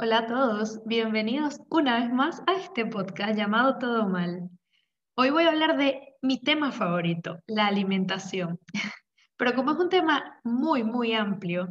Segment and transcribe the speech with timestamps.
[0.00, 4.48] Hola a todos, bienvenidos una vez más a este podcast llamado Todo Mal.
[5.16, 8.60] Hoy voy a hablar de mi tema favorito, la alimentación.
[9.36, 11.68] Pero como es un tema muy, muy amplio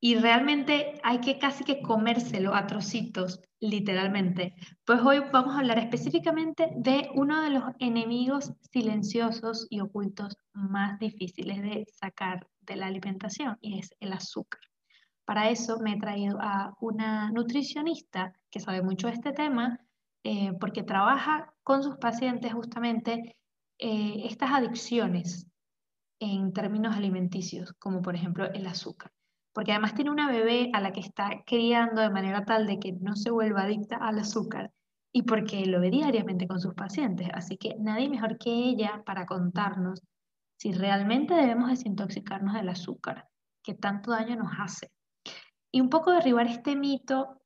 [0.00, 4.54] y realmente hay que casi que comérselo a trocitos, literalmente,
[4.86, 10.98] pues hoy vamos a hablar específicamente de uno de los enemigos silenciosos y ocultos más
[10.98, 14.69] difíciles de sacar de la alimentación y es el azúcar.
[15.30, 19.78] Para eso me he traído a una nutricionista que sabe mucho de este tema,
[20.24, 23.36] eh, porque trabaja con sus pacientes justamente
[23.78, 25.46] eh, estas adicciones
[26.18, 29.12] en términos alimenticios, como por ejemplo el azúcar.
[29.52, 32.94] Porque además tiene una bebé a la que está criando de manera tal de que
[32.94, 34.72] no se vuelva adicta al azúcar
[35.12, 37.28] y porque lo ve diariamente con sus pacientes.
[37.32, 40.02] Así que nadie mejor que ella para contarnos
[40.56, 43.28] si realmente debemos desintoxicarnos del azúcar,
[43.62, 44.90] que tanto daño nos hace
[45.72, 47.40] y un poco derribar este mito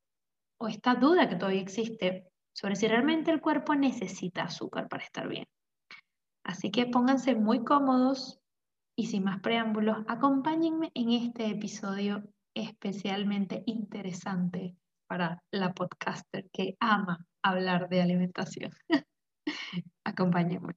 [0.58, 5.28] o esta duda que todavía existe sobre si realmente el cuerpo necesita azúcar para estar
[5.28, 5.46] bien.
[6.44, 8.40] Así que pónganse muy cómodos
[8.96, 12.22] y sin más preámbulos, acompáñenme en este episodio
[12.54, 14.76] especialmente interesante
[15.08, 18.70] para la podcaster que ama hablar de alimentación.
[20.04, 20.74] Acompáñenme.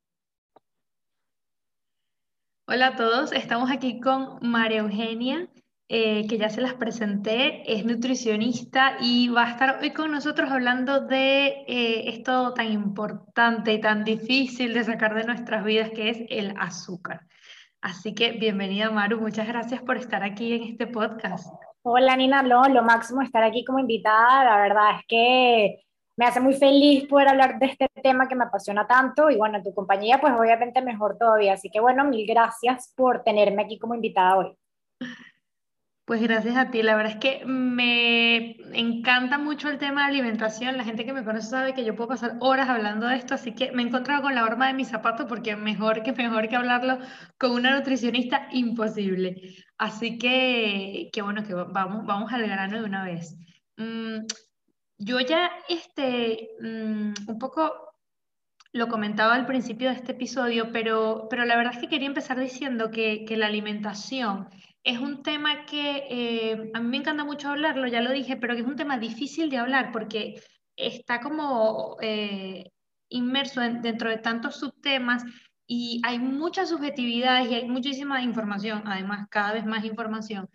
[2.68, 5.48] Hola a todos, estamos aquí con María Eugenia.
[5.90, 10.52] Eh, que ya se las presenté, es nutricionista y va a estar hoy con nosotros
[10.52, 16.10] hablando de eh, esto tan importante y tan difícil de sacar de nuestras vidas, que
[16.10, 17.22] es el azúcar.
[17.80, 21.54] Así que bienvenida Maru, muchas gracias por estar aquí en este podcast.
[21.84, 25.86] Hola Nina, lo, lo máximo estar aquí como invitada, la verdad es que
[26.18, 29.64] me hace muy feliz poder hablar de este tema que me apasiona tanto y bueno,
[29.64, 33.96] tu compañía pues obviamente mejor todavía, así que bueno, mil gracias por tenerme aquí como
[33.96, 34.58] invitada hoy.
[36.08, 36.84] Pues gracias a ti.
[36.84, 40.78] La verdad es que me encanta mucho el tema de alimentación.
[40.78, 43.54] La gente que me conoce sabe que yo puedo pasar horas hablando de esto, así
[43.54, 46.56] que me he encontrado con la horma de mis zapatos porque mejor que mejor que
[46.56, 47.00] hablarlo
[47.38, 49.36] con una nutricionista, imposible.
[49.78, 53.36] Así que, que bueno, que vamos, vamos al grano de una vez.
[53.76, 54.20] Mm,
[55.00, 57.74] yo ya, este, mm, un poco
[58.72, 62.40] lo comentaba al principio de este episodio, pero, pero la verdad es que quería empezar
[62.40, 64.48] diciendo que, que la alimentación
[64.88, 68.56] es un tema que eh, a mí me encanta mucho hablarlo, ya lo dije, pero
[68.56, 70.42] que es un tema difícil de hablar porque
[70.78, 72.72] está como eh,
[73.10, 75.26] inmerso dentro de tantos subtemas
[75.68, 80.48] y hay muchas subjetividades y hay muchísima información, además cada vez más información.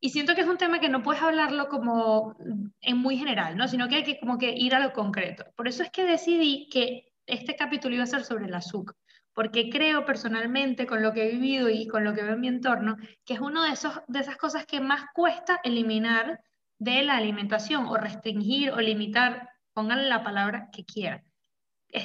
[0.00, 2.36] Y siento que es un tema que no puedes hablarlo como
[2.80, 3.68] en muy general, ¿no?
[3.68, 5.44] sino que hay que como que ir a lo concreto.
[5.56, 8.96] Por eso es que decidí que este capítulo iba a ser sobre el azúcar
[9.36, 12.48] porque creo personalmente con lo que he vivido y con lo que veo en mi
[12.48, 16.40] entorno, que es una de, de esas cosas que más cuesta eliminar
[16.78, 21.22] de la alimentación o restringir o limitar, pónganle la palabra que quieran.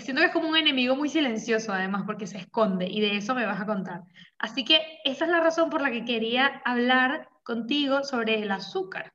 [0.01, 3.33] Siento que es como un enemigo muy silencioso además porque se esconde y de eso
[3.33, 4.01] me vas a contar.
[4.37, 9.13] Así que esa es la razón por la que quería hablar contigo sobre el azúcar.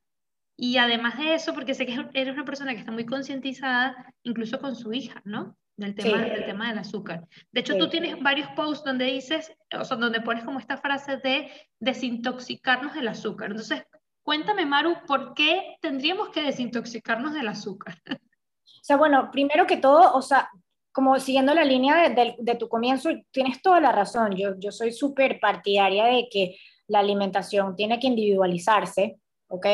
[0.56, 4.58] Y además de eso, porque sé que eres una persona que está muy concientizada incluso
[4.58, 5.58] con su hija, ¿no?
[5.76, 7.26] Del tema, del tema del azúcar.
[7.52, 11.18] De hecho, tú tienes varios posts donde dices, o sea, donde pones como esta frase
[11.18, 13.50] de desintoxicarnos del azúcar.
[13.50, 13.84] Entonces,
[14.22, 17.96] cuéntame, Maru, ¿por qué tendríamos que desintoxicarnos del azúcar?
[18.08, 20.48] O sea, bueno, primero que todo, o sea,
[20.92, 24.34] como siguiendo la línea de, de, tu comienzo, tienes toda la razón.
[24.36, 29.66] Yo, yo soy súper partidaria de que la alimentación tiene que individualizarse, ¿ok?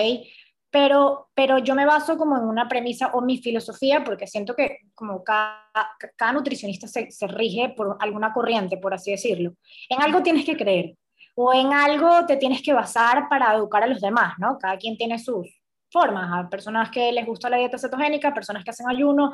[0.72, 4.78] Pero, pero yo me baso como en una premisa o mi filosofía, porque siento que
[4.94, 5.70] como cada,
[6.16, 9.52] cada nutricionista se, se, rige por alguna corriente, por así decirlo.
[9.90, 10.96] En algo tienes que creer
[11.34, 14.58] o en algo te tienes que basar para educar a los demás, ¿no?
[14.58, 15.46] Cada quien tiene sus
[15.90, 16.30] formas.
[16.32, 19.30] Hay personas que les gusta la dieta cetogénica, personas que hacen ayuno.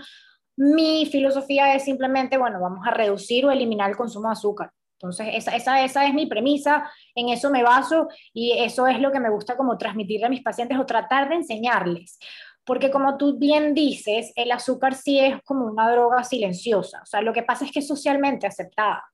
[0.57, 4.73] Mi filosofía es simplemente, bueno, vamos a reducir o eliminar el consumo de azúcar.
[5.01, 9.13] Entonces, esa, esa, esa, es mi premisa, en eso me baso y eso es lo
[9.13, 12.19] que me gusta como transmitirle a mis pacientes o tratar de enseñarles.
[12.65, 17.23] Porque como tú bien dices, el azúcar sí es como una droga silenciosa, o sea,
[17.23, 19.05] lo que pasa es que es socialmente aceptada.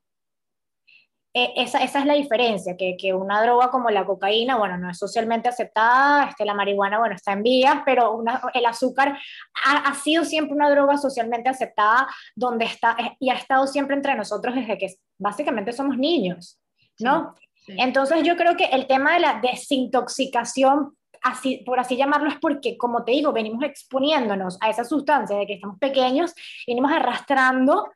[1.36, 4.88] E, esa, esa, es la diferencia, que, que, una droga como la cocaína, bueno, no
[4.88, 8.22] es socialmente aceptada, este, la marihuana, bueno, está en vías, pero
[8.54, 9.18] el azúcar
[9.64, 12.06] ha, ha, sido siempre una droga socialmente aceptada
[12.36, 14.94] donde está, eh, y ha estado siempre entre nosotros desde que
[15.24, 16.60] básicamente somos niños,
[17.00, 17.34] ¿no?
[17.54, 17.76] Sí, sí.
[17.78, 20.94] Entonces yo creo que el tema de la desintoxicación
[21.26, 25.46] Así, por así llamarlo, es porque, como te digo, venimos exponiéndonos a esa sustancia de
[25.46, 26.34] que estamos pequeños,
[26.66, 27.90] venimos arrastrando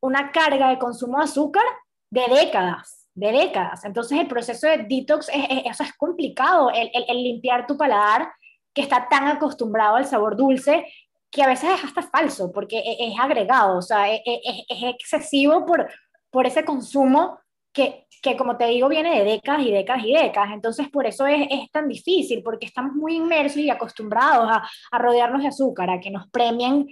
[0.00, 1.64] una carga de consumo de azúcar
[2.10, 3.84] de décadas, de décadas.
[3.84, 8.32] Entonces el proceso de detox es, es, es complicado, el, el, el, limpiar tu paladar
[8.72, 10.86] que está tan acostumbrado al sabor dulce
[11.32, 14.82] que a veces es hasta falso, porque e, es, agregado, o sea, e, e, es,
[14.94, 15.90] excesivo por,
[16.32, 17.38] por ese consumo
[17.72, 20.50] que, que, como te digo, viene de décadas y décadas y décadas.
[20.52, 24.98] Entonces, por eso es, es tan difícil, porque estamos muy inmersos y acostumbrados a, a,
[24.98, 26.88] rodearnos de azúcar, a que nos premien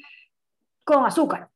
[0.85, 1.49] con azúcar.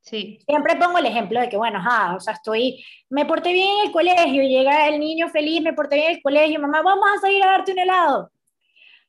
[0.00, 0.38] Sí.
[0.46, 1.80] Siempre pongo el ejemplo de que, bueno,
[2.14, 5.96] o sea, estoy, me porté bien en el colegio, llega el niño feliz, me porté
[5.96, 8.30] bien en el colegio, mamá, vamos a salir a darte un helado,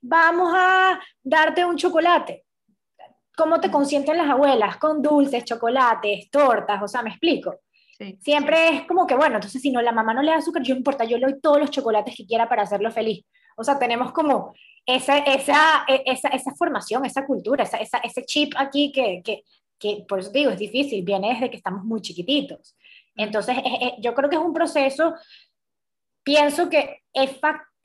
[0.01, 2.45] vamos a darte un chocolate
[3.35, 7.59] cómo te consienten las abuelas, con dulces, chocolates, tortas, o sea, me explico.
[8.19, 10.75] Siempre es como que, bueno, entonces si no, la mamá no le da azúcar, yo
[10.75, 13.25] importa, yo le doy todos los chocolates que quiera para hacerlo feliz.
[13.55, 14.53] O sea, tenemos como
[14.85, 19.43] esa, esa, e, esa, esa formación, esa cultura, esa, ese chip aquí que, que,
[19.79, 22.75] que, por eso digo, es difícil, viene desde que estamos muy chiquititos.
[23.15, 23.55] Entonces,
[23.99, 25.13] yo creo que es un proceso,
[26.23, 27.75] pienso que es factible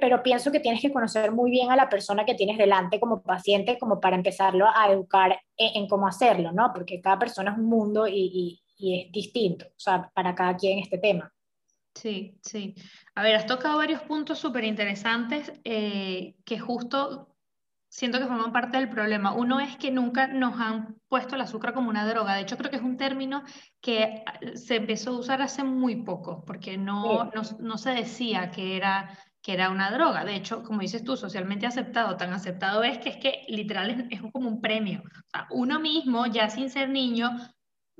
[0.00, 3.22] pero pienso que tienes que conocer muy bien a la persona que tienes delante como
[3.22, 6.72] paciente, como para empezarlo a educar en, cómo hacerlo, ¿no?
[6.74, 10.78] Porque cada persona es un mundo y, y, es distinto, o sea, para cada quien
[10.78, 11.32] este tema.
[11.94, 12.74] Sí, sí.
[13.14, 17.36] A ver, has tocado varios puntos súper interesantes eh, que justo
[17.88, 19.34] siento que forman parte del problema.
[19.34, 22.36] Uno es que nunca nos han puesto el azúcar como una droga.
[22.36, 23.42] De hecho, creo que es un término
[23.80, 24.22] que
[24.54, 29.18] se empezó a usar hace muy poco, porque no, no, no se decía que era
[29.42, 30.24] que era una droga.
[30.24, 34.20] De hecho, como dices tú, socialmente aceptado, tan aceptado es que es que literal es,
[34.32, 35.02] como un premio.
[35.02, 37.30] O sea, uno mismo, ya sin ser niño,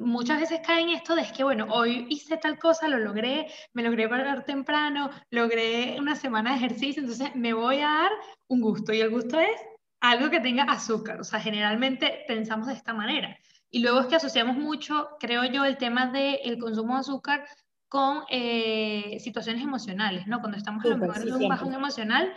[0.00, 3.46] muchas veces cae en esto de es que, bueno, hoy hice tal cosa, lo logré,
[3.74, 8.10] me logré parar temprano, logré una semana de ejercicio, entonces me voy a dar
[8.48, 8.92] un gusto.
[8.92, 9.60] Y el gusto es
[10.00, 11.20] algo que tenga azúcar.
[11.20, 13.36] O sea, generalmente pensamos de esta manera.
[13.70, 17.46] Y luego es que asociamos mucho, creo yo, el tema del consumo de azúcar
[17.88, 20.40] con eh, situaciones emocionales, ¿no?
[20.40, 22.32] Cuando estamos en un bajón emocional,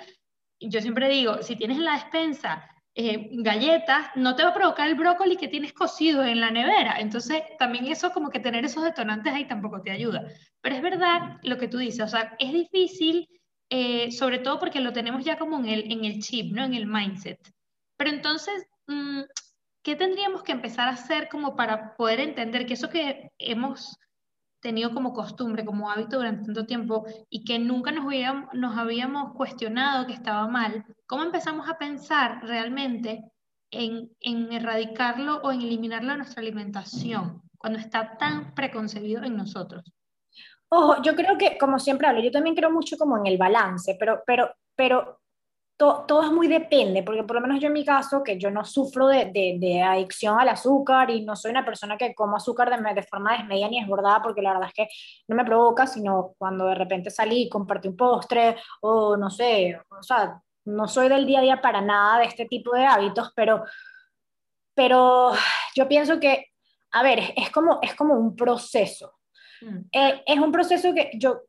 [0.60, 4.88] yo siempre digo, si tienes en la despensa eh, galletas, no te va a provocar
[4.88, 7.00] el brócoli que tienes cocido en la nevera.
[7.00, 10.28] Entonces, también eso, como que tener esos detonantes ahí tampoco te ayuda.
[10.62, 13.28] Pero es verdad lo que tú dices, o sea, es difícil,
[13.69, 16.63] eh, sobre todo porque lo tenemos ya como en el, en el chip, ¿no?
[16.63, 17.40] En el mindset.
[17.98, 19.22] Pero entonces, mm,
[19.81, 23.98] ¿qué tendríamos que empezar a hacer como para poder entender que eso que hemos
[24.63, 29.33] tenido como costumbre, como hábito durante tanto tiempo y que nunca nos habíamos, nos habíamos
[29.33, 33.30] cuestionado que estaba mal, ¿cómo empezamos a pensar realmente
[33.69, 39.83] en, en erradicarlo o en eliminarlo de nuestra alimentación cuando está tan preconcebido en nosotros?
[40.69, 43.95] Ojo, yo creo que, como siempre hablo, yo también creo mucho como en el balance,
[44.00, 45.19] pero, pero, pero
[45.78, 48.64] todo es muy depende, porque por lo menos yo en mi caso, que yo no
[48.64, 52.94] sufro de, de, adicción al azúcar y no soy una persona que como azúcar de,
[52.94, 54.88] de forma desmedida ni esbordada, porque la verdad es que
[55.28, 59.80] no me provoca, sino cuando de repente salí y compartí un postre o no sé,
[59.90, 63.31] o sea, no soy del día a día para nada de este tipo de hábitos,
[63.36, 63.64] pero,
[64.74, 65.34] pero
[65.75, 66.48] yo pienso que,
[66.92, 69.16] a ver, es como, es como un proceso.
[69.62, 69.80] Mm.
[69.92, 71.42] Eh, es un proceso que yo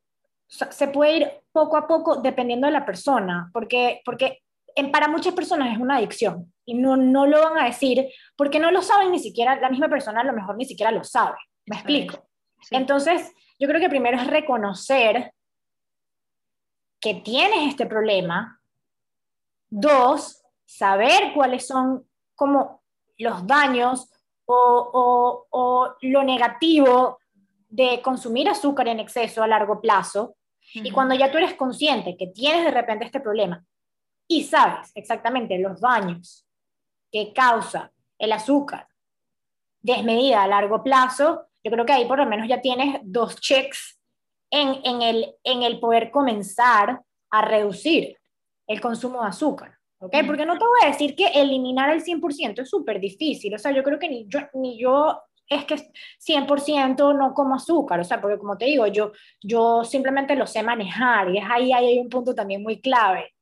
[0.71, 4.43] se puede ir poco a poco dependiendo de la persona, porque, porque
[4.75, 8.59] en, para muchas personas es una adicción y no, no lo van a decir porque
[8.59, 11.37] no lo saben ni siquiera, la misma persona a lo mejor ni siquiera lo sabe.
[11.67, 12.29] ¿Me explico?
[12.71, 15.33] Entonces, yo creo que primero es reconocer
[17.01, 18.61] que tienes este problema.
[19.69, 22.83] Dos, saber cuáles son como
[23.19, 24.11] los daños
[24.47, 27.19] o, o, o lo negativo
[27.69, 30.37] de consumir azúcar en exceso a largo plazo.
[30.75, 33.65] Y cuando ya tú eres consciente que tienes de repente este problema
[34.27, 36.47] y sabes exactamente los daños
[37.13, 38.89] que causa el azúcar
[39.81, 44.01] desmedida a largo plazo, yo creo que ahí por lo menos ya tienes dos checks
[44.51, 48.17] en, en, el, en el poder comenzar a reducir
[48.67, 49.79] el consumo de azúcar.
[49.99, 50.17] ¿ok?
[50.27, 53.55] Porque no te voy a decir que eliminar el 100% es súper difícil.
[53.55, 55.77] O sea, yo creo que ni yo, ni yo es que
[56.19, 60.63] 100% no como azúcar, o sea, porque como te digo, yo, yo simplemente lo sé
[60.63, 63.35] manejar y es ahí, hay un punto también muy clave,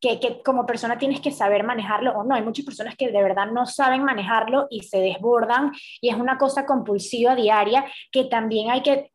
[0.00, 2.34] que, que, como persona tienes que saber manejarlo o no.
[2.34, 6.38] Hay muchas personas que de verdad no saben manejarlo y se desbordan y es una
[6.38, 9.12] cosa compulsiva diaria que también hay que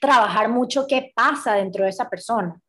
[0.00, 2.61] trabajar mucho qué pasa dentro de esa persona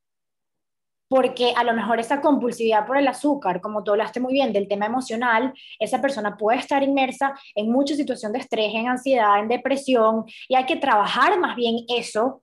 [1.13, 4.67] porque a lo mejor esa compulsividad por el azúcar, como tú hablaste muy bien del
[4.67, 9.47] tema emocional, esa persona puede estar inmersa en mucha situación de estrés, en ansiedad, en
[9.47, 12.41] depresión, y hay que trabajar más bien eso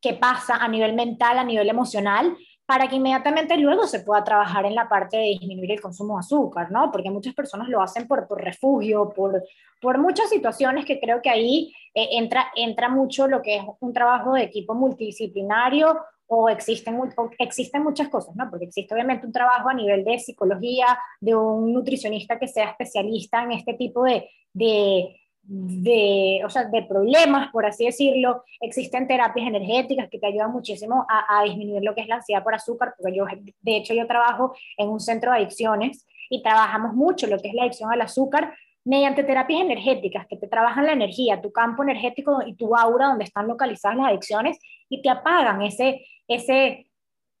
[0.00, 4.64] que pasa a nivel mental, a nivel emocional, para que inmediatamente luego se pueda trabajar
[4.64, 6.90] en la parte de disminuir el consumo de azúcar, ¿no?
[6.90, 9.44] Porque muchas personas lo hacen por, por refugio, por,
[9.82, 13.92] por muchas situaciones que creo que ahí eh, entra, entra mucho lo que es un
[13.92, 16.98] trabajo de equipo multidisciplinario o existen,
[17.38, 18.48] existen muchas cosas, ¿no?
[18.50, 23.42] Porque existe obviamente un trabajo a nivel de psicología, de un nutricionista que sea especialista
[23.42, 28.42] en este tipo de, de, de, o sea, de problemas, por así decirlo.
[28.60, 32.42] Existen terapias energéticas que te ayudan muchísimo a, a disminuir lo que es la ansiedad
[32.42, 33.26] por azúcar, porque yo,
[33.60, 37.54] de hecho, yo trabajo en un centro de adicciones y trabajamos mucho lo que es
[37.54, 38.54] la adicción al azúcar
[38.84, 43.24] mediante terapias energéticas que te trabajan la energía, tu campo energético y tu aura donde
[43.24, 46.90] están localizadas las adicciones y te apagan ese, ese,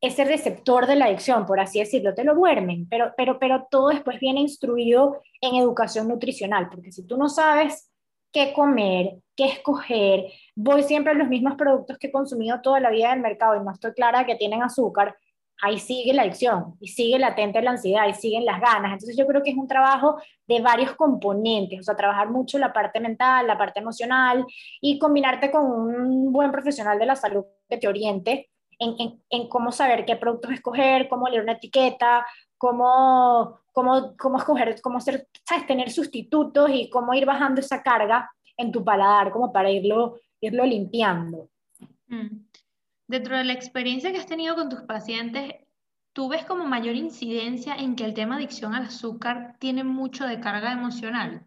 [0.00, 3.88] ese receptor de la adicción, por así decirlo, te lo duermen, pero, pero, pero todo
[3.88, 7.90] después viene instruido en educación nutricional, porque si tú no sabes
[8.32, 10.26] qué comer, qué escoger,
[10.56, 13.56] voy siempre a los mismos productos que he consumido toda la vida en el mercado
[13.56, 15.16] y no estoy clara que tienen azúcar,
[15.62, 18.92] ahí sigue la adicción y sigue latente la ansiedad y siguen las ganas.
[18.92, 22.72] Entonces yo creo que es un trabajo de varios componentes, o sea, trabajar mucho la
[22.72, 24.44] parte mental, la parte emocional
[24.80, 28.50] y combinarte con un buen profesional de la salud que te oriente
[28.98, 32.26] en, en, cómo saber qué productos escoger, cómo leer una etiqueta,
[32.58, 35.66] cómo, cómo, cómo escoger, cómo ser, ¿sabes?
[35.66, 40.64] tener sustitutos y cómo ir bajando esa carga en tu paladar, como para irlo, irlo
[40.64, 41.48] limpiando.
[42.06, 42.46] Mm.
[43.06, 45.54] Dentro de la experiencia que has tenido con tus pacientes,
[46.12, 50.40] ¿tú ves como mayor incidencia en que el tema adicción al azúcar tiene mucho de
[50.40, 51.44] carga emocional?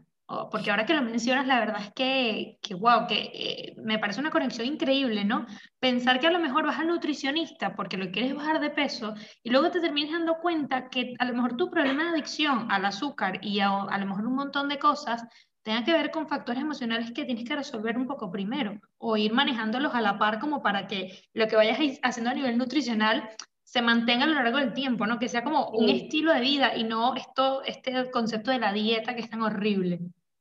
[0.51, 4.19] Porque ahora que lo mencionas, la verdad es que, que wow, que eh, me parece
[4.19, 5.45] una conexión increíble, ¿no?
[5.79, 9.49] Pensar que a lo mejor vas al nutricionista porque lo quieres bajar de peso y
[9.51, 13.39] luego te terminas dando cuenta que a lo mejor tu problema de adicción al azúcar
[13.41, 15.23] y a, a lo mejor un montón de cosas
[15.63, 19.33] tenga que ver con factores emocionales que tienes que resolver un poco primero o ir
[19.33, 23.29] manejándolos a la par como para que lo que vayas haciendo a nivel nutricional
[23.67, 25.19] se mantenga a lo largo del tiempo, ¿no?
[25.19, 29.13] Que sea como un estilo de vida y no esto, este concepto de la dieta
[29.13, 29.99] que es tan horrible.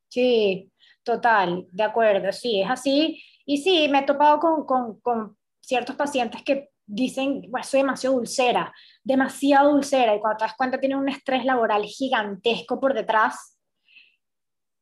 [0.09, 0.71] Sí,
[1.03, 3.23] total, de acuerdo, sí, es así.
[3.45, 8.17] Y sí, me he topado con, con, con ciertos pacientes que dicen, bueno, soy demasiado
[8.17, 8.73] dulcera,
[9.03, 13.56] demasiado dulcera, y cuando te das cuenta tienen un estrés laboral gigantesco por detrás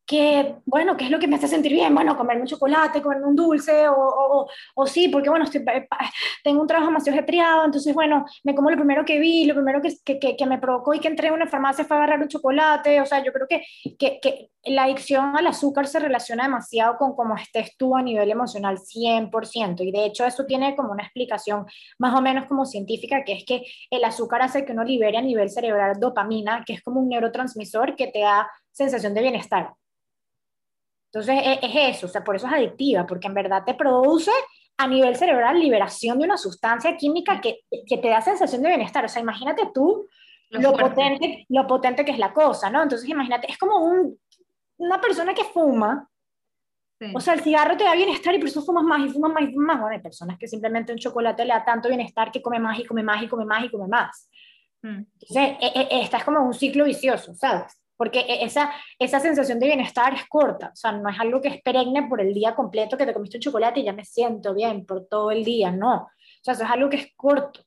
[0.06, 1.94] que, bueno, ¿qué es lo que me hace sentir bien?
[1.94, 5.88] Bueno, comerme un chocolate, comerme un dulce, o, o, o sí, porque, bueno, estoy, eh,
[6.42, 9.80] tengo un trabajo demasiado ajetreado, entonces, bueno, me como lo primero que vi, lo primero
[9.80, 13.00] que, que, que, me provocó y que entré en una farmacia fue agarrar un chocolate,
[13.00, 13.62] o sea, yo creo que,
[13.98, 18.30] que, que la adicción al azúcar se relaciona demasiado con cómo estés tú a nivel
[18.30, 21.64] emocional, 100%, y de hecho eso tiene como una explicación
[21.98, 25.22] más o menos como científica, que es que el azúcar hace que uno libere a
[25.22, 29.72] nivel cerebral dopamina, que es como un neurotransmisor que te da sensación de bienestar.
[31.14, 34.32] Entonces e, es, eso, o sea, por eso es adictiva, porque en verdad te produce
[34.76, 39.04] a nivel cerebral liberación de una sustancia química que, que te da sensación de bienestar.
[39.04, 40.08] O sea, imagínate tú
[40.50, 42.82] lo, potente, lo potente que es la cosa, ¿no?
[42.82, 44.18] Entonces imagínate, es como un,
[44.78, 46.08] una persona que fuma,
[47.14, 49.42] O sea, el cigarro te da bienestar y por eso fumas más y fumas más
[49.44, 49.80] y fumas más.
[49.80, 52.84] Bueno, hay personas que simplemente un chocolate le da tanto bienestar que come más y
[52.84, 54.30] come más y come más y come más.
[54.82, 55.04] Mm.
[55.20, 57.83] Entonces, e, e, esta es como un ciclo vicioso, ¿sabes?
[57.96, 61.48] Porque e, esa, esa sensación de bienestar es corta, o sea, no es algo que
[61.48, 64.54] es perenne por el día completo que te comiste un chocolate y ya me siento
[64.54, 66.10] bien por todo el día, no, o
[66.42, 67.60] sea, eso es algo que es corto.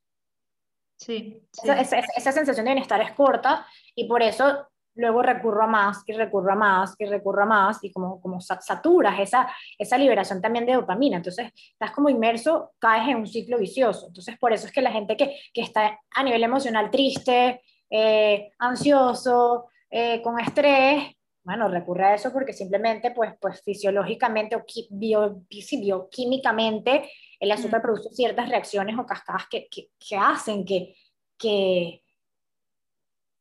[1.00, 1.44] Sí.
[1.64, 4.68] Esa, esa, sensación de bienestar es corta y por eso
[4.98, 8.42] luego recurro a más y recurro a más y recurro a más y como, como
[8.42, 11.18] saturas esa, esa liberación también de dopamina.
[11.18, 14.08] Entonces, estás como inmerso, caes en un ciclo vicioso.
[14.08, 18.52] Entonces, por eso es que la gente que, que está a nivel emocional triste, eh,
[18.60, 21.18] ansioso, eh, con estrés,
[21.48, 28.10] bueno, recurre a eso porque simplemente, pues, pues fisiológicamente o bio, bioquímicamente, el azúcar produce
[28.12, 30.94] ciertas reacciones o cascadas que, que, que hacen que,
[31.38, 32.04] que,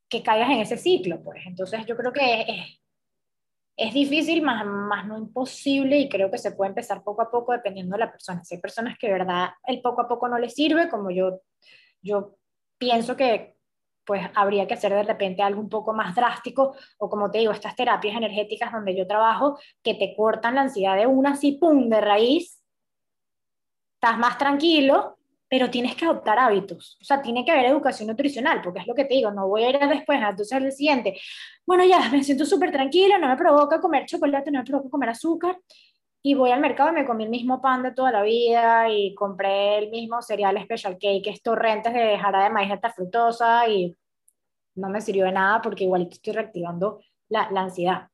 [0.08, 1.44] que, caigas en ese ciclo, pues.
[1.46, 2.80] Entonces, yo creo que es,
[3.76, 7.52] es difícil, más, más no imposible, y creo que se puede empezar poco a poco
[7.54, 8.44] dependiendo de la persona.
[8.44, 11.40] Si hay personas que de verdad el poco a poco no les sirve, como yo,
[12.02, 12.36] yo
[12.78, 13.55] pienso que
[14.06, 17.52] pues habría que hacer de repente algo un poco más drástico o como te digo,
[17.52, 21.88] estas terapias energéticas donde yo trabajo que te cortan la ansiedad de una así, pum,
[21.90, 22.62] de raíz,
[23.94, 25.16] estás más tranquilo,
[25.48, 28.94] pero tienes que adoptar hábitos, o sea, tiene que haber educación nutricional, porque es lo
[28.94, 31.18] que te digo, no voy a ir después, entonces al siguiente,
[31.64, 35.10] bueno, ya, me siento súper tranquilo, no me provoca comer chocolate, no me provoca comer
[35.10, 35.58] azúcar,
[36.26, 39.14] y voy al mercado y me comí el mismo pan de toda la vida y
[39.14, 43.95] compré el mismo cereal special cake, es torrentes de jara de maíz alta fructosa y
[44.75, 48.09] no me sirvió de nada porque igual estoy reactivando la, la, ansiedad.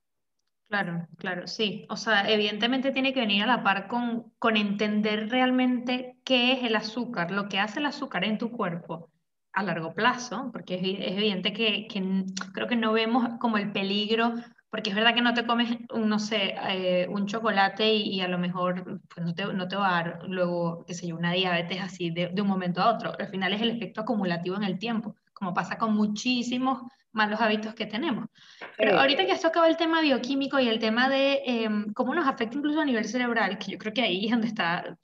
[0.69, 1.87] Claro, claro, sí.
[1.89, 6.65] O sea, evidentemente tiene que venir a la par con, con entender realmente qué es
[6.65, 9.09] el azúcar, lo que hace el azúcar en tu cuerpo
[9.55, 13.73] a largo plazo, porque es, es evidente que, que creo que no vemos como el
[13.73, 14.35] peligro
[14.73, 18.39] porque es verdad que no te comes, no sé, eh, un chocolate y, a lo
[18.39, 21.79] mejor pues no, te, no te va a dar luego, qué sé yo, una diabetes
[21.83, 23.13] así de, de un momento a otro.
[23.19, 27.75] Al final es el efecto acumulativo en el tiempo, como pasa con muchísimos malos hábitos
[27.75, 28.31] que tenemos.
[28.79, 32.27] Pero ahorita que has tocado el tema bioquímico y el tema de em, cómo nos
[32.27, 34.97] afecta incluso a nivel cerebral, que yo creo que ahí es donde está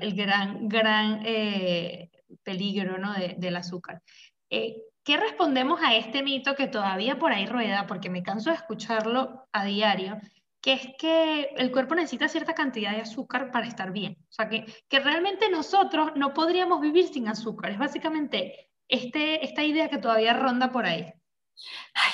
[0.00, 2.12] el gran, gran eh,
[2.44, 3.12] peligro ¿no?
[3.14, 4.02] de, del azúcar.
[4.48, 8.56] Eh, ¿Qué respondemos a este mito que todavía por ahí rueda, porque me canso de
[8.56, 10.18] escucharlo a diario,
[10.60, 14.18] que es que el cuerpo necesita cierta cantidad de azúcar para estar bien?
[14.28, 17.70] O sea, que, que realmente nosotros no podríamos vivir sin azúcar.
[17.72, 21.12] Es básicamente este, esta idea que todavía ronda por ahí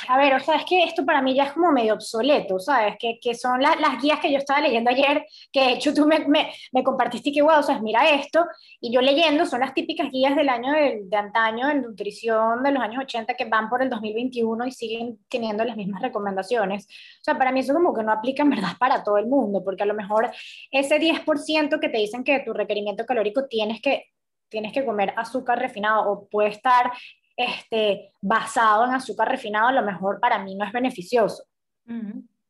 [0.09, 2.97] a ver, o sea, es que esto para mí ya es como medio obsoleto, ¿sabes?
[2.99, 6.21] Que, que son las guías que yo estaba leyendo ayer, que de hecho tú me,
[6.27, 8.45] me, me compartiste que, wow, o sea, mira esto,
[8.81, 12.73] y yo leyendo, son las típicas guías del año de, de antaño en nutrición de
[12.73, 16.87] los años 80 que van por el 2021 y siguen teniendo las mismas recomendaciones.
[16.87, 19.63] O sea, para mí eso como que no aplica en verdad para todo el mundo,
[19.65, 20.31] porque a lo mejor
[20.71, 24.07] ese 10% que te dicen que tu requerimiento calórico tienes que
[24.49, 26.93] tienes que comer azúcar refinado o puede estar
[27.37, 31.45] este, basado en azúcar refinado, a lo mejor para mí no es beneficioso.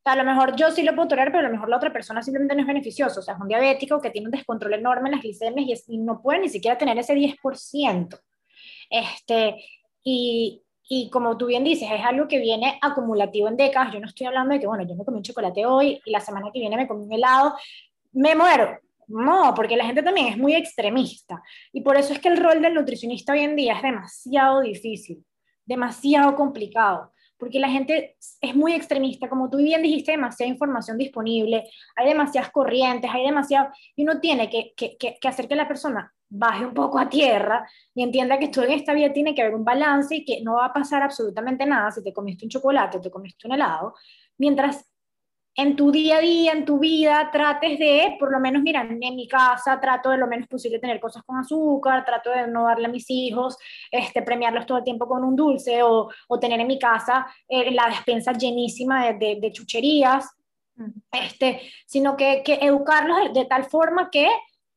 [0.04, 2.22] a lo mejor yo sí lo puedo tolerar, pero a lo mejor la otra persona
[2.22, 3.20] simplemente no es beneficioso.
[3.20, 6.22] O sea, es un diabético que tiene un descontrol enorme en las glicemias y, no
[6.22, 8.20] puede ni siquiera tener ese 10%.
[8.88, 9.56] Este,
[10.04, 13.92] y, y como tú bien dices, es algo que viene acumulativo en décadas.
[13.92, 16.20] Yo no estoy hablando de que, bueno, yo me comí un chocolate hoy y la
[16.20, 17.56] semana que viene me comí un helado,
[18.12, 18.78] me muero.
[19.08, 21.42] No, porque la gente también es muy extremista.
[21.72, 25.24] Y por eso es que el rol del nutricionista hoy en día es demasiado difícil,
[25.64, 29.28] demasiado complicado, porque la gente es muy extremista.
[29.28, 33.68] Como tú bien dijiste, demasiada información disponible, hay demasiadas corrientes, hay demasiado...
[33.94, 37.68] Y uno tiene que, que, que, hacer que la persona baje un poco a tierra
[37.94, 40.54] y entienda que tú en esta vida tiene que haber un balance y que no
[40.54, 43.94] va a pasar absolutamente nada si te comiste un chocolate o te comiste un helado,
[44.36, 44.84] mientras
[45.56, 48.98] en tu día a día, en tu vida, trates de, por lo menos, mira, en
[48.98, 52.86] mi casa trato de lo menos posible tener cosas con azúcar, trato de no darle
[52.86, 53.56] a mis hijos,
[53.90, 57.70] este, premiarlos todo el tiempo con un dulce o, o tener en mi casa eh,
[57.70, 60.30] la despensa llenísima de, de, chucherías,
[61.10, 64.28] este, sino que, que educarlos de, tal forma que,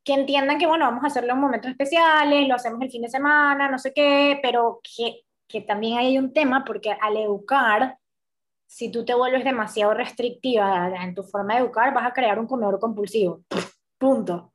[0.02, 3.08] que entiendan que, bueno, vamos a hacerlo en momentos especiales, lo hacemos el fin de
[3.08, 7.98] semana, no sé qué, pero que, que también hay un tema porque al educar,
[8.70, 12.46] si tú te vuelves demasiado restrictiva en tu forma de educar, vas a crear un
[12.46, 13.42] comedor compulsivo.
[13.98, 14.52] Punto.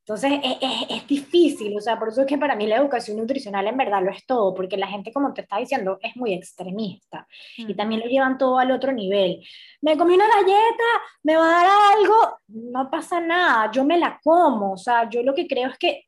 [0.00, 3.16] Entonces es, es, es, difícil, o sea, por eso es que para mí la educación
[3.16, 6.34] nutricional en verdad lo es todo, porque la gente, como te está diciendo, es muy
[6.34, 7.76] extremista y mm.
[7.76, 9.42] también lo llevan todo al otro nivel.
[9.80, 10.84] Me comí una galleta,
[11.22, 15.22] me va a dar algo, no pasa nada, yo me la como, o sea, yo
[15.22, 16.02] lo que creo es que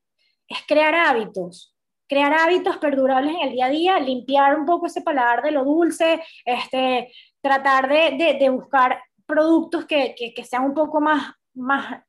[0.48, 1.76] es crear hábitos,
[2.09, 5.64] crear hábitos perdurables en el día a día, limpiar un poco ese paladar de lo
[5.64, 12.03] dulce, este, tratar de, de, buscar productos que, que, que, sean un poco más, más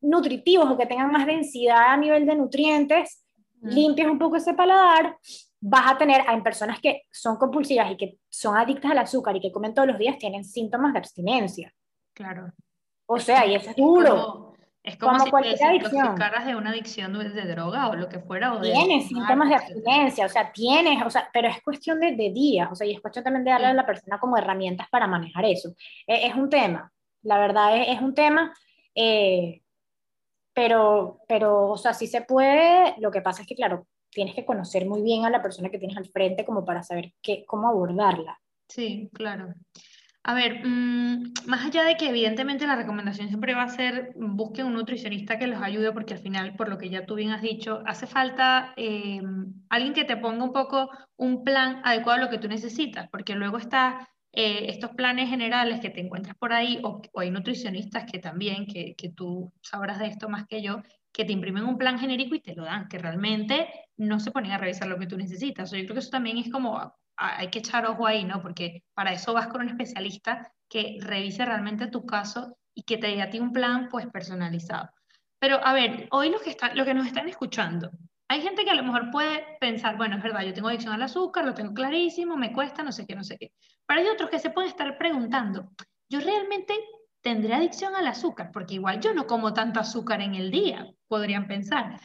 [0.00, 3.24] nutritivos o que tengan más densidad a nivel de nutrientes,
[3.62, 5.16] limpias un poco ese paladar,
[5.60, 9.40] vas a tener, hay personas que son compulsivas y que son adictas al azúcar y
[9.40, 11.72] que comen todos los días, tienen síntomas de abstinencia.
[12.12, 12.52] Claro.
[13.06, 14.53] O sea, y es duro.
[14.84, 16.14] Es como, si cualquier te adicción.
[16.14, 18.52] de una adicción de, droga o lo que fuera.
[18.52, 22.30] O tienes síntomas de abstinencia, o sea, tienes, o sea, pero es cuestión de, de
[22.30, 25.06] días, o sea, y es cuestión también de darle a la persona como herramientas para
[25.06, 25.70] manejar eso.
[26.06, 26.92] Es, es un tema,
[27.22, 28.52] la verdad es, es un tema,
[28.94, 29.62] eh,
[30.52, 34.44] pero, pero, o sea, sí se puede, lo que pasa es que, claro, tienes que
[34.44, 37.68] conocer muy bien a la persona que tienes al frente como para saber qué, cómo
[37.68, 38.38] abordarla.
[38.68, 39.54] Sí, claro.
[40.26, 44.66] A ver, mm, más allá de que evidentemente la recomendación siempre va a ser busquen
[44.66, 47.42] un nutricionista que los ayude porque al final, por lo que ya tú bien has
[47.42, 49.20] dicho, hace falta eh,
[49.68, 53.34] alguien que te ponga un poco un plan adecuado a lo que tú necesitas, porque
[53.34, 58.18] luego está eh, estos planes generales que te encuentras por ahí, o, hay nutricionistas que
[58.18, 60.82] también, que, que tú sabrás de esto más que yo,
[61.14, 64.50] que te imprimen un plan genérico y te lo dan, que realmente no se ponen
[64.50, 65.70] a revisar lo que tú necesitas.
[65.70, 68.42] Yo creo que eso también es como hay que echar ojo ahí, ¿no?
[68.42, 73.06] Porque para eso vas con un especialista que revise realmente tu caso y que te
[73.06, 74.90] dé a ti un plan, pues, personalizado.
[75.38, 77.92] Pero, a ver, hoy los que, están, los que nos están escuchando,
[78.28, 81.02] hay gente que a lo mejor puede pensar, bueno, es verdad, yo tengo adicción al
[81.02, 83.52] azúcar, lo tengo clarísimo, me cuesta, no sé qué, no sé qué.
[83.86, 85.70] Pero hay otros que se pueden estar preguntando,
[86.08, 86.74] ¿yo realmente
[87.24, 88.50] tendré adicción al azúcar?
[88.52, 91.98] Porque igual yo no como tanto azúcar en el día, podrían pensar.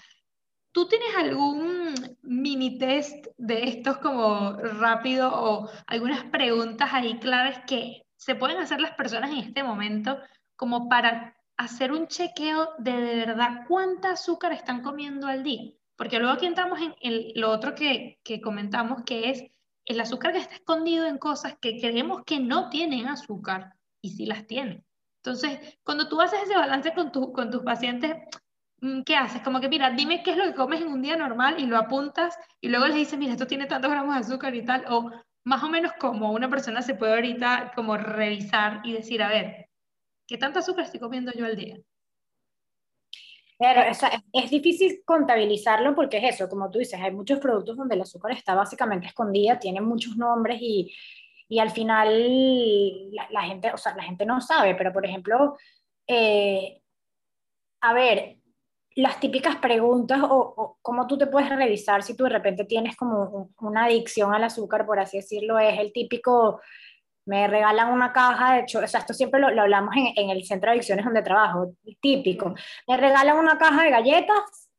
[0.71, 8.05] ¿Tú tienes algún mini test de estos como rápido o algunas preguntas ahí claves que
[8.15, 10.17] se pueden hacer las personas en este momento
[10.55, 15.73] como para hacer un chequeo de de verdad cuánta azúcar están comiendo al día?
[15.97, 19.43] Porque luego aquí entramos en lo otro que, que comentamos, que es
[19.83, 24.25] el azúcar que está escondido en cosas que creemos que no tienen azúcar y sí
[24.25, 24.85] las tienen.
[25.29, 28.15] Entonces, cuando tú haces ese balance con, tu, con tus pacientes,
[28.81, 29.43] mm, ¿qué haces?
[29.43, 31.77] Como que, mira, dime qué es lo que comes en un día normal y lo
[31.77, 35.11] apuntas y luego les dices, mira, esto tiene tantos gramos de azúcar y tal, o
[35.43, 39.69] más o menos como una persona se puede ahorita como revisar y decir, a ver,
[40.27, 41.77] ¿qué tanto azúcar estoy comiendo yo al día?
[43.59, 43.81] Pero
[44.33, 48.31] es, difícil contabilizarlo porque es eso, como tú dices, hay muchos productos donde el azúcar
[48.31, 50.91] está básicamente escondida, tiene muchos nombres y,
[51.49, 55.57] y al final la, gente, o sea, la gente no sabe, pero por ejemplo,
[56.07, 56.81] eh,
[57.81, 58.37] a ver,
[58.95, 63.49] las típicas preguntas o, cómo tú te puedes revisar si tú de repente tienes como
[63.61, 66.61] una adicción al azúcar, por así decirlo, es el típico,
[67.25, 70.45] me regalan una caja, de hecho, o sea, esto siempre lo, hablamos en, en, el
[70.45, 72.53] centro de adicciones donde trabajo, típico,
[72.87, 74.69] me regalan una caja de galletas,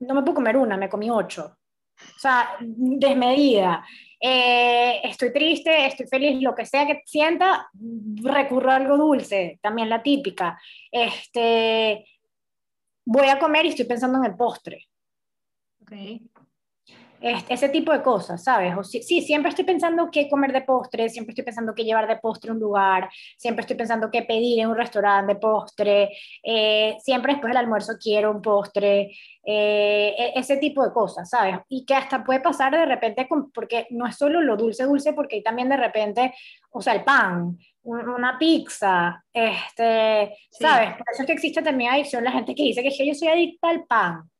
[0.00, 1.56] no me puedo comer una, me comí ocho.
[2.00, 3.84] O sea, desmedida.
[4.20, 7.68] Eh, estoy triste, estoy feliz, lo que sea que sienta,
[8.22, 10.58] recurro a algo dulce, también la típica.
[10.90, 12.04] Este,
[13.04, 14.86] voy a comer y estoy pensando en el postre.
[15.82, 16.28] Okay
[17.20, 18.76] ese tipo de cosas, ¿sabes?
[18.76, 22.16] O sí, siempre estoy pensando qué comer de postre, siempre estoy pensando qué llevar de
[22.16, 26.10] postre a un lugar, siempre estoy pensando qué pedir en un restaurante de postre,
[26.42, 29.10] eh, siempre después del almuerzo quiero un postre,
[29.44, 31.56] eh, e, ese tipo de cosas, ¿sabes?
[31.68, 35.12] Y que hasta puede pasar de repente, con, porque no es solo lo dulce, dulce,
[35.12, 36.34] porque hay también de repente,
[36.70, 40.90] o sea, el pan, una pizza, este, ¿sabes?
[40.90, 43.70] Por eso es que existe también adicción, la gente que dice que yo soy adicta
[43.70, 44.30] al pan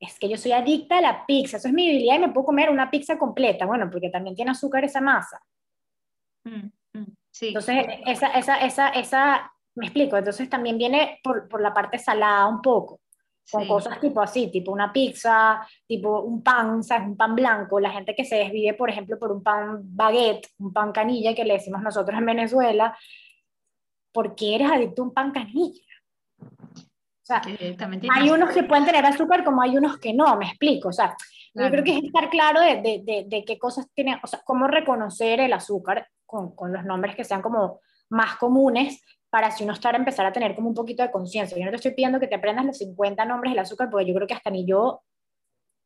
[0.00, 2.46] es que yo soy adicta a la pizza, eso es mi debilidad y me puedo
[2.46, 5.40] comer una pizza completa, bueno, porque también tiene azúcar esa masa.
[6.44, 7.48] Mm, mm, sí.
[7.48, 12.46] Entonces, esa, esa, esa, esa, me explico, entonces también viene por, por la parte salada
[12.46, 13.00] un poco,
[13.50, 17.08] con cosas tipo así, tipo una pizza, tipo un pan, ¿sabes?
[17.08, 20.72] Un pan blanco, la gente que se desvive, por ejemplo, por un pan baguette, un
[20.72, 22.96] pan canilla que le decimos nosotros en Venezuela,
[24.12, 25.82] ¿por qué eres adicto a un pan canilla?
[27.28, 27.42] Sea,
[28.14, 30.88] hay unos que pueden tener azúcar como hay unos que no, me explico.
[30.88, 31.16] O sea,
[31.54, 34.66] yo creo que es estar claro de, de, de, qué cosas tiene, o sea, cómo
[34.66, 39.72] reconocer el azúcar con, con, los nombres que sean como más comunes para si uno
[39.72, 41.58] estar a empezar a tener como un poquito de conciencia.
[41.58, 44.14] Yo no te estoy pidiendo que te aprendas los 50 nombres del azúcar, porque yo
[44.14, 45.02] creo que hasta ni yo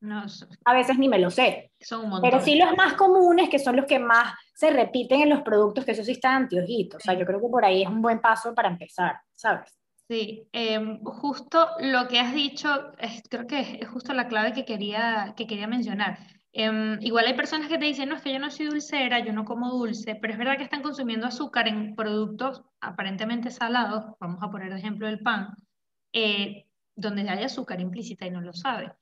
[0.01, 0.25] no,
[0.65, 1.73] a veces ni me lo sé.
[1.81, 5.31] Son un Pero sí los más comunes, que son los que más se repiten en
[5.31, 6.97] los productos, que eso sí está antiojitos.
[6.97, 9.82] O sea, yo creo que por ahí es un buen paso para empezar, ¿sabes?
[10.09, 14.65] Sí, em, justo lo que has dicho, es, creo que es, justo la clave que
[14.65, 16.19] quería, que quería mencionar.
[16.53, 19.33] Em, igual hay personas que te dicen, no, es que yo no soy dulcera, yo
[19.33, 24.43] no como dulce, pero es verdad que están consumiendo azúcar en productos aparentemente salados, vamos
[24.43, 25.55] a poner de ejemplo el pan,
[26.13, 28.93] eh, donde hay azúcar implícita y no lo sabe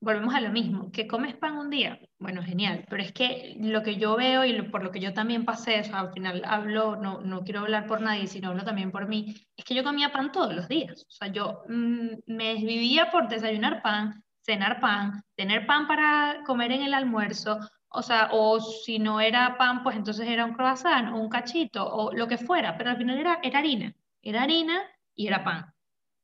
[0.00, 3.82] volvemos a lo mismo, que comes pan un día, bueno, genial, pero es que lo
[3.82, 7.20] que yo veo y por lo que yo también pasé, o al final hablo, no,
[7.20, 10.32] no quiero hablar por nadie, sino hablo también por mí, es que yo comía pan
[10.32, 15.66] todos los días, o sea, yo mm, me vivía por desayunar pan, cenar pan, tener
[15.66, 20.28] pan para comer en el almuerzo, o sea, o si no era pan, pues entonces
[20.28, 23.58] era un croissant o un cachito o lo que fuera, pero al final era, era
[23.58, 24.82] harina, era harina
[25.14, 25.72] y era pan.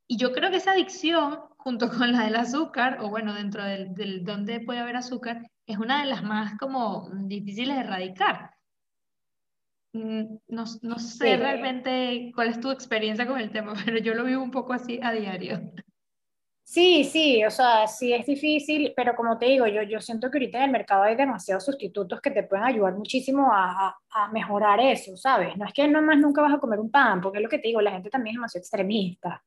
[0.06, 3.94] Y yo creo que esa adicción junto con la del azúcar, o bueno, dentro del,
[3.94, 8.50] del donde puede haber azúcar, es una de las más como difíciles de erradicar.
[9.94, 14.24] Mm, no, no sé realmente cuál es tu experiencia con el tema, pero yo lo
[14.24, 15.72] vivo un poco así a diario.
[16.64, 20.38] Sí, sí, o sea, sí es difícil, pero como te digo, yo, yo siento que
[20.38, 24.80] ahorita en el mercado hay demasiados sustitutos que te pueden ayudar muchísimo a, a, mejorar
[24.80, 25.54] eso, ¿sabes?
[25.58, 27.68] No es que nomás nunca vas a comer un pan, porque es lo que te
[27.68, 29.44] digo, la gente también es demasiado extremista.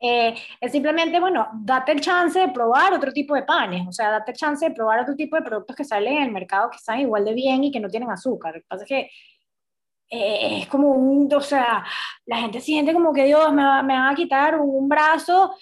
[0.00, 4.10] Eh, es simplemente, bueno, date el chance de probar otro tipo de panes, o sea,
[4.10, 6.76] date el chance de probar otro tipo de productos que salen en el mercado que
[6.76, 8.54] están igual de bien y que no tienen azúcar.
[8.54, 9.10] Lo que pasa es que
[10.10, 11.84] eh, es como un, o sea,
[12.24, 15.54] la gente siente como que Dios me, va, me van a quitar un, brazo,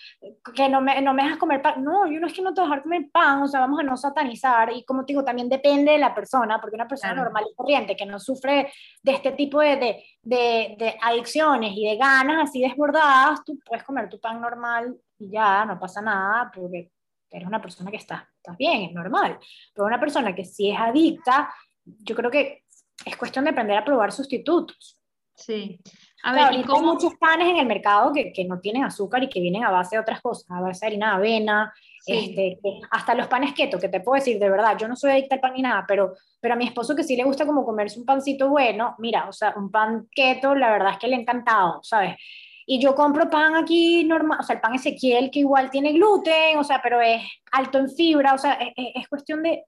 [0.54, 1.82] que no me, no me dejas comer pan.
[1.82, 3.96] No, yo no es que no te dejar comer pan, o sea, vamos a no
[3.96, 4.72] satanizar.
[4.72, 7.96] Y como te digo, también depende de la persona, porque una persona normal y corriente
[7.96, 12.60] que no sufre de este tipo de, de, de, de, adicciones y de ganas así
[12.60, 16.90] desbordadas, tú puedes comer tu pan normal y ya, no pasa nada, porque
[17.30, 19.38] eres una persona que está, estás bien, es normal.
[19.74, 21.52] Pero una persona que sí es adicta,
[21.84, 22.64] yo creo que
[23.04, 24.98] es cuestión de aprender a probar sustitutos.
[25.34, 25.78] Sí.
[26.22, 29.40] A ver, Hay muchos panes en el mercado que, que, no tienen azúcar y que
[29.40, 31.74] vienen a base de otras cosas, a base de harina de avena,
[32.06, 32.58] este,
[32.90, 35.40] hasta los panes keto, que te puedo decir de verdad, yo no soy adicta al
[35.40, 38.06] pan ni nada, pero, pero a mi esposo que sí le gusta como comerse un
[38.06, 41.80] pancito bueno, mira, o sea, un pan keto, la verdad es que le ha encantado,
[41.82, 42.16] ¿sabes?
[42.64, 46.58] Y yo compro pan aquí normal, o sea, el pan Ezequiel que igual tiene gluten,
[46.58, 49.64] o sea, pero es alto en fibra, o sea, es, es cuestión de,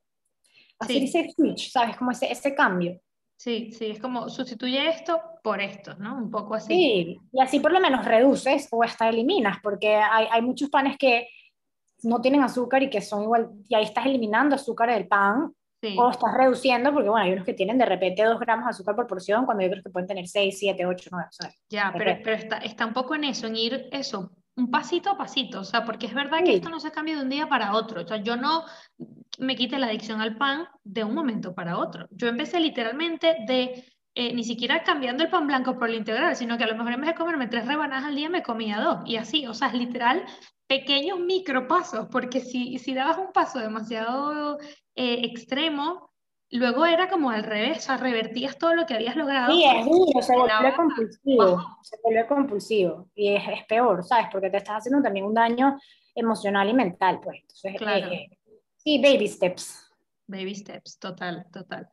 [0.79, 1.97] Así dice switch, ¿sabes?
[1.97, 3.01] Como ese, ese cambio.
[3.39, 6.17] Sí, sí, es como sustituye esto por esto, ¿no?
[6.17, 6.75] Un poco así.
[6.75, 10.99] Sí, y así por lo menos reduces o hasta eliminas, porque hay, hay muchos panes
[10.99, 11.29] que
[12.03, 15.55] no tienen azúcar y que son igual, y ahí estás eliminando azúcar del pan,
[15.97, 18.97] o estás reduciendo, porque bueno, hay unos que tienen de repente 2 gramos de azúcar
[18.97, 21.57] por porción, cuando hay otros que pueden tener 6, 7, 8, 9, ¿sabes?
[21.69, 25.17] Ya, pero, pero está, está un poco en eso, en ir eso, un pasito a
[25.17, 27.75] pasito, o sea, porque es verdad que esto no se cambia de un día para
[27.75, 28.65] otro, o sea, yo no
[29.39, 33.85] me quité la adicción al pan de un momento para otro, yo empecé literalmente de
[34.15, 36.93] eh, ni siquiera cambiando el pan blanco por el integral, sino que a lo mejor
[36.93, 39.69] en vez de comerme tres rebanadas al día me comía dos, y así, o sea,
[39.69, 40.25] es literal
[40.67, 44.59] pequeños micropasos, porque si, si dabas un paso demasiado
[44.97, 46.11] eh, extremo,
[46.51, 49.53] luego era como al revés, o sea, revertías todo lo que habías logrado.
[49.53, 54.27] Sí, es duro, se vuelve compulsivo, se vuelve compulsivo, y es, es, peor, ¿sabes?
[54.33, 55.79] Porque te estás haciendo también un daño
[56.15, 57.41] emocional y mental, pues.
[57.41, 58.13] Entonces, claro.
[58.13, 58.38] Eh,
[58.89, 59.91] sí, baby steps.
[60.27, 61.89] Baby steps, total, total.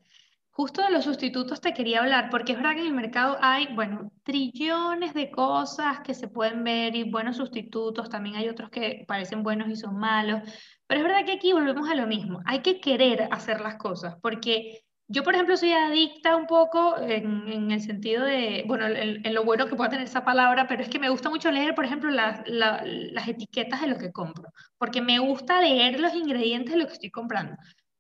[0.52, 3.68] Justo de los sustitutos te quería hablar, porque es verdad que en el mercado hay,
[3.76, 9.04] bueno, trillones de cosas que se pueden ver y buenos sustitutos, también hay otros que
[9.06, 10.42] parecen buenos y son malos,
[10.88, 14.16] pero es verdad que aquí volvemos a lo mismo, hay que querer hacer las cosas,
[14.22, 19.44] porque yo, por ejemplo, soy adicta un poco en, el sentido de, bueno, en, lo
[19.44, 22.10] bueno que pueda tener esa palabra, pero es que me gusta mucho leer, por ejemplo,
[22.10, 26.88] las, las etiquetas de lo que compro, porque me gusta leer los ingredientes de lo
[26.88, 27.56] que estoy comprando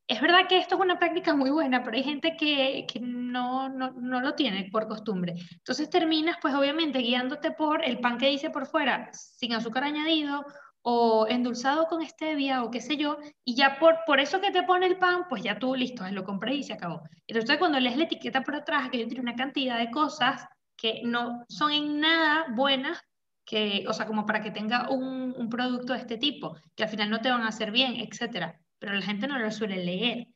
[0.07, 3.69] es verdad que esto es una práctica muy buena, pero hay gente que, que no,
[3.69, 5.33] no, no, lo tiene por costumbre.
[5.51, 10.45] Entonces terminas, pues obviamente, guiándote por el pan que dice por fuera, sin azúcar añadido
[10.85, 14.63] o endulzado con stevia o qué sé yo, y ya por, por eso que te
[14.63, 17.01] pone el pan, pues ya tú listo, lo compré y se acabó.
[17.27, 21.43] Entonces cuando lees la etiqueta por atrás, que tiene una cantidad de cosas que no
[21.49, 23.01] son en nada buenas,
[23.45, 26.89] que, o sea, como para que tenga un, un producto de este tipo, que al
[26.89, 30.27] final no te van a hacer bien, etcétera pero la gente no lo suele leer.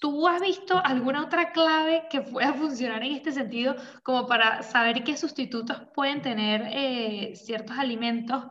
[0.00, 5.04] ¿Tú has visto alguna otra clave que pueda funcionar en este sentido como para saber
[5.04, 8.44] qué sustitutos pueden tener eh, ciertos alimentos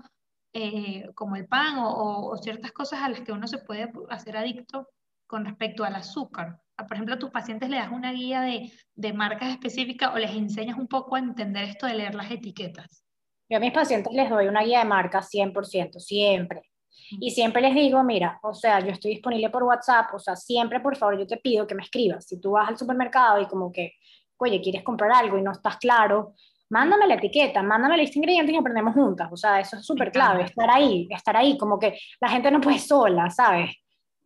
[0.58, 4.90] eh, como el pan o, ciertas cosas a las que uno se puede hacer adicto
[5.28, 6.60] con respecto al azúcar?
[6.76, 10.32] Por ejemplo, a tus pacientes le das una guía de, de marcas específicas o les
[10.32, 13.04] enseñas un poco a entender esto de leer las etiquetas.
[13.50, 16.64] Yo a mis pacientes les doy una guía de marcas 100%, siempre.
[17.12, 20.80] Y siempre les digo, mira, o sea, yo estoy disponible por WhatsApp, o sea, siempre
[20.80, 22.26] por favor yo te pido que me escribas.
[22.26, 23.94] Si tú vas al supermercado y como que,
[24.38, 26.34] oye, quieres comprar algo y no estás claro,
[26.70, 29.30] mándame la etiqueta, mándame la lista de ingredientes y aprendemos juntas.
[29.32, 32.62] O sea, eso es súper clave, estar ahí, estar ahí, como que la gente no
[32.62, 33.72] puede sola, ¿sabes?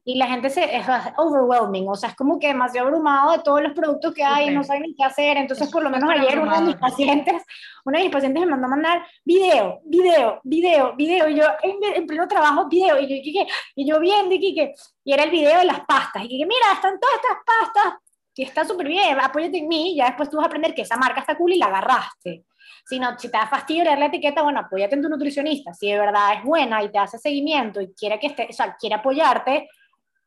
[0.03, 0.85] y la gente se es
[1.17, 4.63] overwhelming, o sea, es como que demasiado abrumado de todos los productos que hay, no
[4.63, 7.43] saben ni qué hacer, entonces por lo menos ayer uno de mis pacientes,
[7.85, 12.07] uno de mis pacientes me mandó a mandar video, video, video, video, y yo en,
[12.07, 14.73] pleno trabajo, video, y yo, y, y yo viendo, y, que,
[15.03, 17.93] y era el video de las pastas, y que mira, están todas estas pastas,
[18.35, 20.97] y está súper bien, apóyate en mí, ya después tú vas a aprender que esa
[20.97, 22.45] marca está cool y la agarraste.
[22.85, 25.73] Si, no, si te da fastidio leer la etiqueta, bueno, apóyate en tu nutricionista.
[25.73, 28.75] Si de verdad es buena y te hace seguimiento y quiere que esté, o sea,
[28.75, 29.69] quiere apoyarte,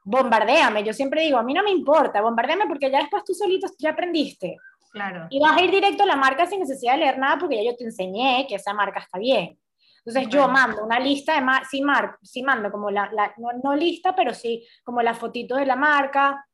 [0.04, 0.84] bombardéame.
[0.84, 3.90] Yo siempre digo, a mí no me importa, bombardéame porque ya después tú solito ya
[3.90, 4.56] aprendiste.
[4.92, 5.26] Claro.
[5.30, 7.70] Y vas a ir directo a la marca sin necesidad de leer nada porque ya
[7.70, 9.58] yo te enseñé que esa marca está bien.
[10.04, 13.48] Entonces yo mando una lista de marcas, sí, mar sí mando como la, la no,
[13.62, 16.46] no, lista, pero sí como la fotito de la marca,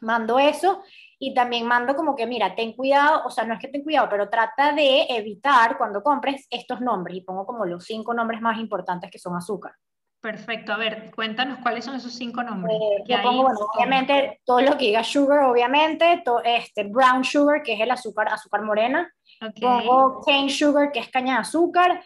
[0.00, 0.82] mando eso
[1.18, 4.08] y también mando como que, mira, ten cuidado, o sea, no es que ten cuidado,
[4.08, 8.58] pero trata de evitar cuando compres estos nombres y pongo como los cinco nombres más
[8.58, 9.72] importantes que son azúcar.
[10.20, 12.76] Perfecto, a ver, cuéntanos cuáles son esos cinco nombres.
[13.08, 17.80] Eh, pongo, bueno, obviamente, todo lo que diga sugar, obviamente, este, brown sugar, que es
[17.80, 19.12] el azúcar, azúcar morena.
[19.60, 22.02] Pongo cane sugar, que es caña de azúcar.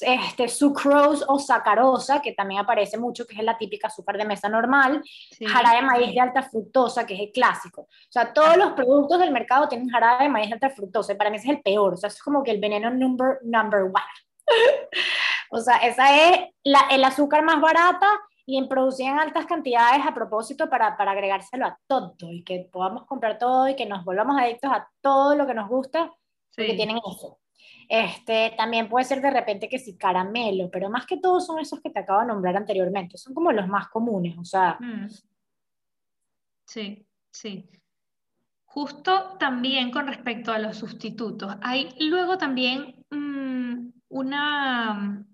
[0.00, 4.48] Este, sucrose o sacarosa, que también aparece mucho, que es la típica azúcar de mesa
[4.48, 5.02] normal.
[5.46, 7.82] Jarabe de maíz de alta fructosa, que es el clásico.
[7.82, 11.16] O sea, todos los productos del mercado tienen jarabe de maíz de alta fructosa, y
[11.16, 11.94] para mí ese es el peor.
[11.94, 14.46] O sea, es como que el veneno number, number one.
[15.54, 18.08] O sea, esa es la, el azúcar más barata
[18.46, 23.38] y en altas cantidades a propósito para, para agregárselo a todo y que podamos comprar
[23.38, 26.10] todo y que nos volvamos adictos a todo lo que nos gusta
[26.56, 27.38] porque tienen eso.
[27.94, 31.78] Este, también puede ser de repente que sí, caramelo, pero más que todo son esos
[31.82, 34.78] que te acabo de nombrar anteriormente, son como los más comunes, o sea.
[34.80, 35.10] Mm.
[36.64, 37.68] Sí, sí.
[38.64, 45.26] Justo también con respecto a los sustitutos, hay luego también mm, una,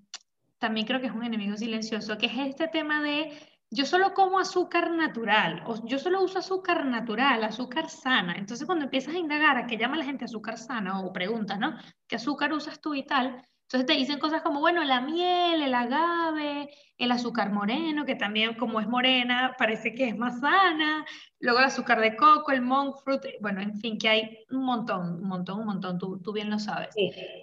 [0.58, 3.38] también creo que es un enemigo silencioso, que es este tema de
[3.70, 8.34] yo solo como azúcar natural, o yo solo uso azúcar natural, azúcar sana.
[8.36, 11.76] Entonces cuando empiezas a indagar a qué llama la gente azúcar sana o preguntas, ¿no?
[12.06, 13.42] ¿Qué azúcar usas tú y tal?
[13.68, 18.54] Entonces te dicen cosas como, bueno, la miel, el agave, el azúcar moreno, que también
[18.54, 21.04] como es morena, parece que es más sana,
[21.38, 25.22] luego el azúcar de coco, el monk fruit, bueno, en fin, que hay un montón,
[25.22, 26.94] un montón, un montón, tú, tú bien lo sabes.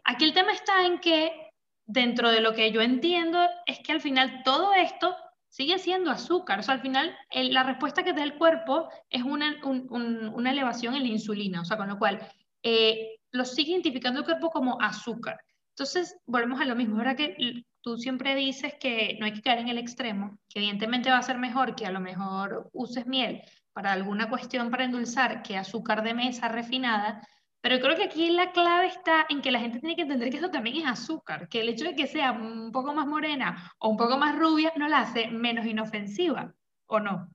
[0.03, 1.51] Aquí el tema está en que
[1.85, 5.15] dentro de lo que yo entiendo es que al final todo esto
[5.55, 6.59] sigue siendo azúcar.
[6.59, 11.03] O sea, al final la respuesta que da el cuerpo es una, una, elevación en
[11.03, 12.27] la insulina, o sea, con lo cual
[12.61, 15.39] eh, lo sigue identificando el cuerpo como azúcar.
[15.69, 16.97] Entonces, volvemos a lo mismo.
[16.97, 21.09] Ahora que tú siempre dices que no hay que caer en el extremo, que evidentemente
[21.09, 23.41] va a ser mejor que a lo mejor uses miel
[23.71, 27.25] para alguna cuestión para endulzar que azúcar de mesa refinada,
[27.65, 30.37] pero creo que aquí la clave está en que la gente tiene que entender que
[30.37, 33.89] eso también es azúcar, que el hecho de que sea un poco más morena o
[33.89, 36.53] un poco más rubia no la hace menos inofensiva,
[36.85, 37.27] ¿o no?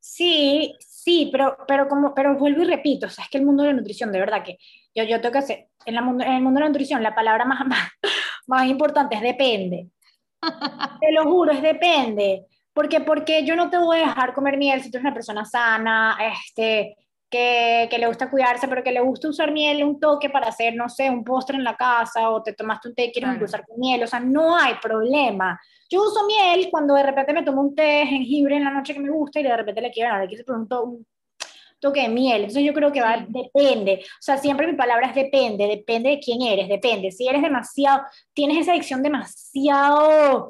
[0.00, 3.62] Sí, sí, pero, pero, como, pero vuelvo y repito, o sea, es que el mundo
[3.62, 4.58] de la nutrición, de verdad que
[4.92, 7.44] yo, yo tengo que hacer, en, la, en el mundo de la nutrición la palabra
[7.44, 7.88] más, más,
[8.48, 9.90] más importante es depende.
[11.00, 12.46] Te lo juro, es depende.
[12.72, 15.44] Porque, porque yo no te voy a dejar comer miel si tú eres una persona
[15.44, 16.96] sana, este,
[17.30, 20.74] que, que, le gusta cuidarse, pero que le gusta usar miel, un toque para hacer,
[20.74, 23.64] no sé, un postre en la casa, o te tomaste un té y quieres usar
[23.66, 25.58] con miel, o sea, no hay problema.
[25.90, 29.00] Yo uso miel cuando de repente me tomo un té jengibre en la noche que
[29.00, 31.06] me gusta y de repente le quiero, le quiero un, un
[31.78, 32.42] toque de miel.
[32.42, 34.00] Entonces yo creo que va, depende.
[34.04, 37.10] O sea, siempre mi palabra es depende, depende de quién eres, depende.
[37.10, 40.48] Si eres demasiado, tienes esa adicción demasiado,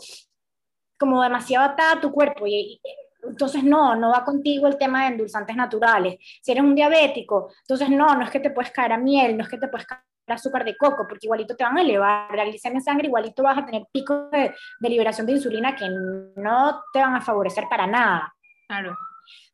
[0.98, 2.80] como demasiado atada a tu cuerpo y
[3.28, 6.16] entonces no, no va contigo el tema de endulzantes naturales.
[6.42, 9.44] Si eres un diabético, entonces no, no es que te puedes caer a miel, no
[9.44, 12.34] es que te puedes caer a azúcar de coco, porque igualito te van a elevar
[12.34, 16.82] la glicemia en sangre, igualito vas a tener picos de, liberación de insulina que no
[16.92, 18.34] te van a favorecer para nada.
[18.66, 18.96] Claro.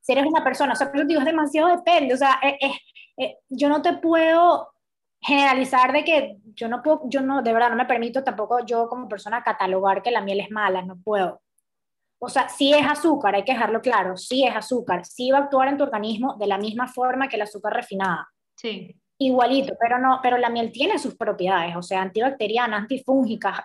[0.00, 2.40] Si eres una persona, o sea, pero digo, es demasiado depende, o sea,
[3.48, 4.72] yo no te puedo
[5.20, 8.88] generalizar de que yo no puedo, yo no, de verdad no me permito tampoco yo
[8.88, 11.40] como persona catalogar que la miel es mala, no puedo.
[12.24, 15.40] O sea, si es azúcar, hay que dejarlo claro, si es azúcar, sí va a
[15.42, 18.28] actuar en tu organismo de la misma forma que el azúcar refinada.
[18.54, 18.94] Sí.
[19.18, 23.64] Igualito, pero no, pero la miel tiene sus propiedades, o sea, antibacteriana, antifúngica,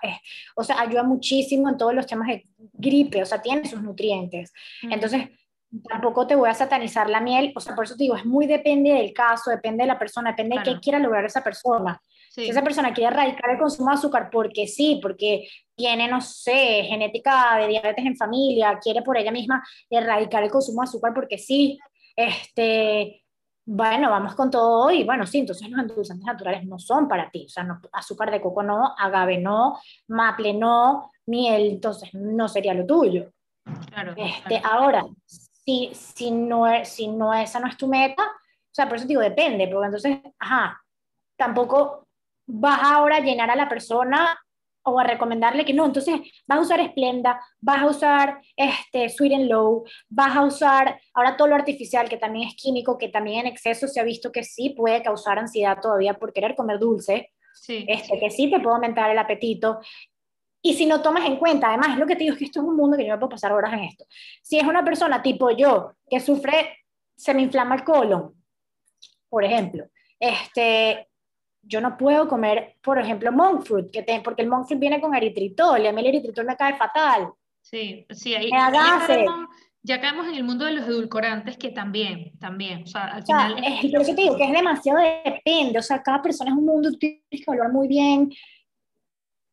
[0.55, 4.51] o sea, ayuda muchísimo en todos los temas de gripe, o sea, tiene sus nutrientes.
[4.81, 4.91] Mm.
[4.91, 5.29] Entonces,
[5.87, 8.47] tampoco te voy a satanizar la miel, o sea, por eso te digo, es muy
[8.47, 12.01] depende del caso, depende de la persona, depende de qué quiera lograr esa persona.
[12.37, 16.83] Si esa persona quiere erradicar el consumo de azúcar porque sí, porque tiene, no sé,
[16.83, 21.39] genética de diabetes en familia, quiere por ella misma erradicar el consumo de azúcar porque
[21.39, 21.79] sí,
[22.15, 23.25] este,
[23.65, 27.45] bueno, vamos con todo y bueno, sí, entonces los endulzantes naturales no son para ti,
[27.47, 32.75] o sea, no, azúcar de coco no, agave no, maple no, miel, entonces no sería
[32.75, 33.31] lo tuyo.
[33.89, 38.87] Claro, este, Ahora, si, si, no, si no esa no es tu meta, o sea,
[38.87, 40.79] por eso digo, depende, porque entonces, ajá,
[41.35, 42.06] tampoco
[42.47, 44.39] vas ahora a llenar a la persona
[44.83, 46.15] o a recomendarle que no, entonces
[46.47, 51.35] vas a usar Splenda, vas a usar este, Sweet and Low, vas a usar ahora
[51.35, 54.43] todo lo artificial que también es químico, que también en exceso se ha visto que
[54.43, 58.75] sí puede causar ansiedad todavía por querer comer dulce, sí, este, que sí te puede
[58.75, 59.79] aumentar el apetito.
[60.61, 62.61] Y si no tomas en cuenta, además es lo que te digo, es que esto
[62.61, 64.05] es un mundo que yo me puedo pasar horas en esto.
[64.41, 66.77] Si es una persona tipo yo, que sufre,
[67.15, 68.33] se me inflama el colon,
[69.29, 69.85] por ejemplo,
[70.19, 71.06] este,
[71.67, 75.13] yo no puedo comer, por ejemplo, monk fruit, que porque el monk fruit viene con
[75.13, 77.31] eritritol, y a mí el eritritol me cae fatal.
[77.61, 79.49] Sí, sí, ahí ya, caemos,
[79.83, 83.57] ya, caemos, en el mundo de los edulcorantes que también, también, o sea, al final...
[83.63, 86.65] Es, es, que te digo, que es demasiado depende, o sea, cada persona es un
[86.65, 88.31] mundo, tú tienes que evaluar muy bien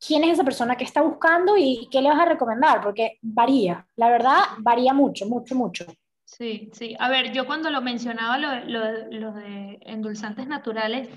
[0.06, 3.86] quién es esa persona que está buscando y qué le vas a recomendar, porque varía,
[3.96, 5.86] la verdad, varía mucho, mucho, mucho.
[6.24, 6.96] Sí, sí.
[6.98, 11.08] A ver, yo cuando lo mencionaba, lo, lo, lo de endulzantes naturales,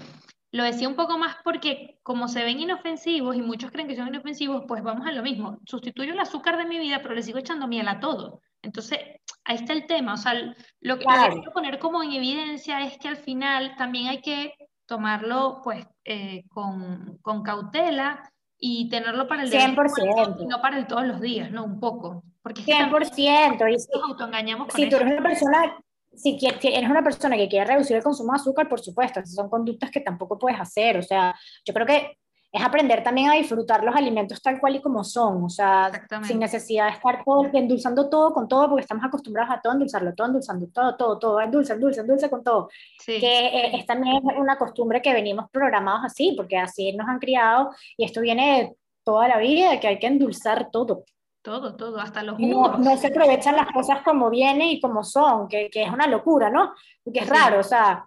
[0.52, 4.08] lo decía un poco más porque como se ven inofensivos y muchos creen que son
[4.08, 5.60] inofensivos, pues vamos a lo mismo.
[5.66, 8.42] Sustituyo el azúcar de mi vida, pero le sigo echando miel a todo.
[8.62, 9.00] Entonces,
[9.44, 10.14] ahí está el tema.
[10.14, 10.34] O sea,
[10.82, 14.54] lo que quiero poner como en evidencia es que al final también hay que
[14.86, 20.38] tomarlo pues eh, con, con, cautela y tenerlo para el 100%.
[20.40, 21.66] y no para el todos los días, ¿no?
[21.66, 22.24] Un poco.
[22.42, 23.74] Porque 100%.
[23.74, 25.78] Y si, nos autoengañamos con si tú eres una persona
[26.18, 29.50] si, eres una persona que quiere reducir el consumo de azúcar, por supuesto, esas son
[29.50, 30.98] conductas que tampoco puedes hacer.
[30.98, 32.18] O sea, yo creo que
[32.52, 35.92] es aprender también a disfrutar los alimentos tal cual y como son, o sea,
[36.24, 40.16] sin necesidad de estar todo, endulzando todo con todo, porque estamos acostumbrados a todo endulzarlo,
[40.16, 42.70] todo endulzando, todo, todo, todo, endulce, endulce, endulce con todo.
[43.06, 47.72] Que eh, es también una costumbre que venimos programados así, porque así nos han criado
[47.98, 51.04] y esto viene de toda la vida, que hay que endulzar todo.
[51.48, 52.78] Todo, todo, hasta los jugos.
[52.78, 56.50] No, se aprovechan las cosas como vienen y como son, que, que es una locura,
[56.50, 56.74] ¿no?
[57.02, 58.06] Porque es raro, o sea,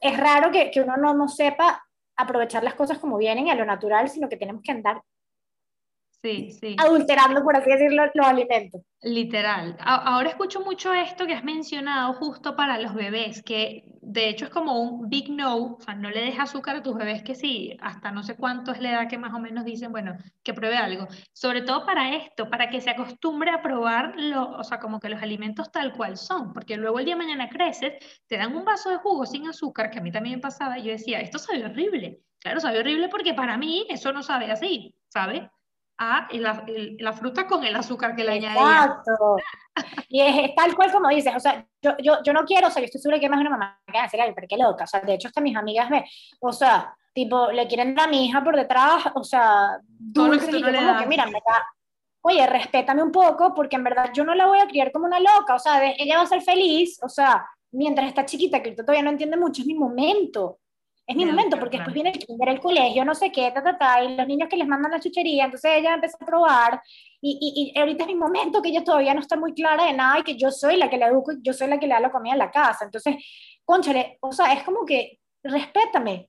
[0.00, 1.80] es raro que, que uno no, no sepa
[2.16, 5.00] aprovechar las cosas como vienen y a lo natural, sino que tenemos que andar
[6.22, 6.76] Sí, sí.
[6.78, 8.82] adulterando, por así decirlo, los alimentos.
[9.00, 9.76] Literal.
[9.78, 14.50] ahora escucho mucho esto que has mencionado justo para los bebés, que de hecho es
[14.50, 17.76] como un big no, o sea, no le des azúcar a tus bebés que sí,
[17.80, 20.76] hasta no sé cuánto es la edad que más o menos dicen, bueno, que pruebe
[20.76, 21.06] algo.
[21.32, 25.10] Sobre todo para esto, para que se acostumbre a probar, lo, o sea, como que
[25.10, 27.92] los alimentos tal cual son, porque luego el día de mañana creces,
[28.26, 30.84] te dan un vaso de jugo sin azúcar, que a mí también me pasaba, y
[30.84, 32.20] yo decía, esto sabe horrible.
[32.40, 35.50] Claro, sabe horrible porque para mí eso no sabe así, ¿sabe?
[35.98, 36.64] A la,
[36.98, 38.84] la, fruta con el azúcar que le añadía.
[38.84, 39.36] Exacto.
[40.08, 42.80] Y es, tal cual como dices, o sea, yo, yo, yo no quiero, o sea,
[42.80, 44.84] yo estoy segura que más una mamá que va a decir, ay, pero qué loca,
[44.84, 46.04] o sea, de hecho hasta mis amigas me,
[46.40, 50.60] o sea, tipo, le quieren dar a mi hija por detrás, o sea, dulce, y
[50.60, 51.66] yo como que, mira, me da,
[52.22, 55.18] oye, respétame un poco, porque en verdad yo no la voy a criar como una
[55.18, 59.02] loca, o sea, ella va a ser feliz, o sea, mientras está chiquita, que todavía
[59.02, 60.58] no entiende mucho, es mi momento,
[61.08, 63.78] es mi momento, porque después viene el kinder, el colegio, no sé qué, ta, ta,
[63.78, 66.82] ta, y los niños que les mandan la chuchería, entonces ella empieza a probar,
[67.18, 69.94] y, y, y, ahorita es mi momento que ella todavía no está muy clara de
[69.94, 72.00] nada, y que yo soy la que le educo, yo soy la que le da
[72.00, 73.16] la comida en la casa, entonces,
[73.64, 76.28] conchale, o sea, es como que, respétame,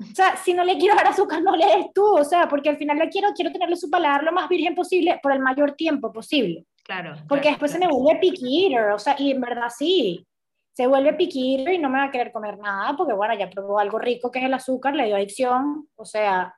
[0.00, 2.68] o sea, si no le quiero dar azúcar, no le des tú, o sea, porque
[2.68, 5.72] al final le quiero, quiero tenerle su paladar lo más virgen posible por el mayor
[5.72, 6.64] tiempo posible.
[6.84, 7.16] Claro.
[7.28, 10.26] Porque después se me vuelve picky eater, o sea, y en verdad sí
[10.72, 13.78] se vuelve piquito y no me va a querer comer nada porque, bueno, ya probó
[13.78, 16.54] algo rico que es el azúcar, le dio adicción, o sea,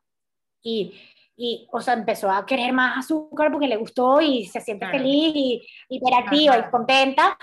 [0.63, 0.95] y,
[1.37, 5.33] y o sea, empezó a querer más azúcar porque le gustó y se siente feliz
[5.35, 7.37] y hiperactiva y contenta.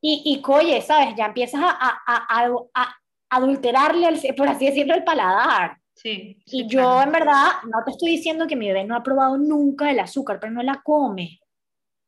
[0.00, 1.14] Y, y coye, ¿sabes?
[1.16, 2.96] Ya empiezas a, a, a,
[3.30, 5.78] adulterarle, por así decirlo, el paladar.
[5.92, 9.36] Sí, y yo, en verdad, no te estoy diciendo que mi bebé no ha probado
[9.36, 11.40] nunca el azúcar, pero no la come.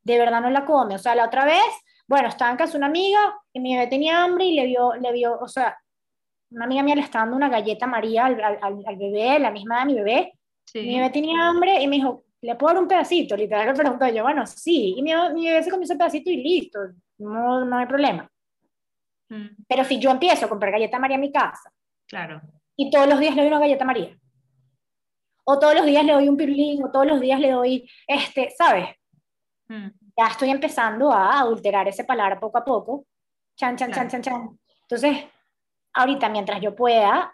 [0.04, 0.94] De verdad no la come.
[0.94, 1.64] O sea, la otra vez
[2.11, 5.12] bueno, estaba en casa una amiga y mi bebé tenía hambre y le vio, le
[5.12, 5.78] vio, o sea,
[6.50, 9.78] una amiga mía le estaba dando una galleta María al, al, al bebé, la misma
[9.78, 10.32] de mi bebé.
[10.74, 13.36] Mi bebé tenía hambre y me dijo, ¿le puedo dar un pedacito?
[13.36, 14.94] Literal le pregunté yo, bueno, sí.
[14.96, 16.80] Y mi, mi, bebé se comió ese pedacito y listo,
[17.18, 18.28] no, no hay problema.
[19.28, 19.46] Mm.
[19.68, 21.72] Pero si yo empiezo a comprar galleta María en mi casa,
[22.08, 22.40] claro.
[22.74, 24.18] y todos los días le doy una galleta María,
[25.44, 28.50] o todos los días le doy un pirulín, o todos los días le doy, este,
[28.50, 28.88] ¿sabes?
[29.68, 33.06] Mm ya estoy empezando a adulterar ese palabra poco a poco.
[33.56, 34.58] Chan, chan, chan, chan, chan.
[34.82, 35.24] Entonces,
[35.94, 37.32] ahorita mientras yo pueda,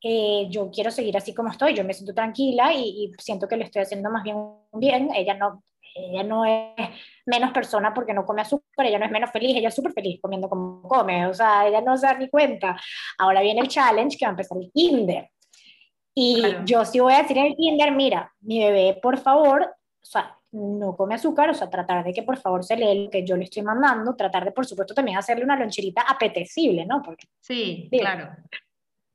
[0.00, 3.64] eh, yo quiero seguir así como estoy, yo me siento tranquila y, siento que le
[3.64, 4.36] estoy haciendo más bien
[4.72, 5.10] bien.
[5.16, 5.64] Ella no,
[5.96, 6.90] ella no es
[7.26, 10.20] menos persona porque no come azúcar, ella no es menos feliz, ella es súper feliz
[10.22, 12.76] comiendo como come, o sea, ella no se da ni cuenta.
[13.18, 15.28] Ahora viene el challenge que va a empezar el kinder.
[16.14, 20.06] Y yo sí voy a decir en el kinder, mira, mi bebé, por favor, o
[20.06, 23.24] sea, no come azúcar, o sea, tratar de que por favor se lee lo que
[23.24, 27.02] yo le estoy mandando, tratar de por supuesto también hacerle una loncherita apetecible, ¿no?
[27.02, 28.30] Porque, sí, claro.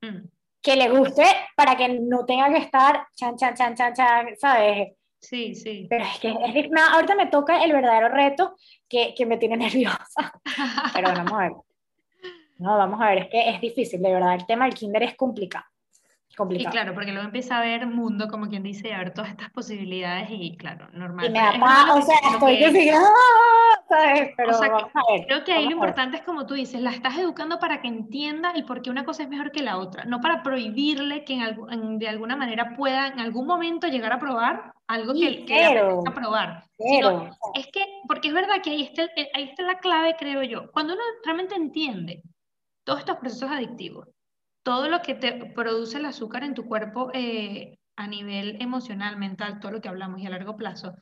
[0.00, 0.28] Mm.
[0.62, 1.24] Que le guste
[1.56, 4.94] para que no tenga que estar chan, chan, chan, chan, chan, ¿sabes?
[5.20, 5.86] Sí, sí.
[5.88, 8.56] Pero es que es, ahorita me toca el verdadero reto
[8.88, 10.32] que, que me tiene nerviosa.
[10.92, 11.52] Pero bueno, vamos a ver.
[12.58, 15.16] No, vamos a ver, es que es difícil, de verdad, el tema del kinder es
[15.16, 15.64] complicado.
[16.36, 16.70] Complicado.
[16.70, 19.50] Sí, claro, porque luego empieza a ver mundo, como quien dice, a ver todas estas
[19.50, 21.26] posibilidades y claro, normal.
[21.26, 23.84] Y me da o sea, estoy que sigue, ¡ah!
[23.88, 24.32] ¿sabes?
[24.36, 24.72] Pero o sea,
[25.26, 28.50] creo que ahí lo importante es como tú dices, la estás educando para que entienda
[28.50, 31.98] el por qué una cosa es mejor que la otra, no para prohibirle que en,
[31.98, 36.64] de alguna manera pueda en algún momento llegar a probar algo que, que le probar.
[36.78, 39.02] Sino, es que, porque es verdad que ahí está,
[39.34, 40.70] ahí está la clave, creo yo.
[40.72, 42.22] Cuando uno realmente entiende
[42.84, 44.08] todos estos procesos adictivos,
[44.64, 49.60] todo lo que te produce el azúcar en tu cuerpo eh, a nivel emocional, mental,
[49.60, 50.96] todo lo que hablamos y a largo plazo,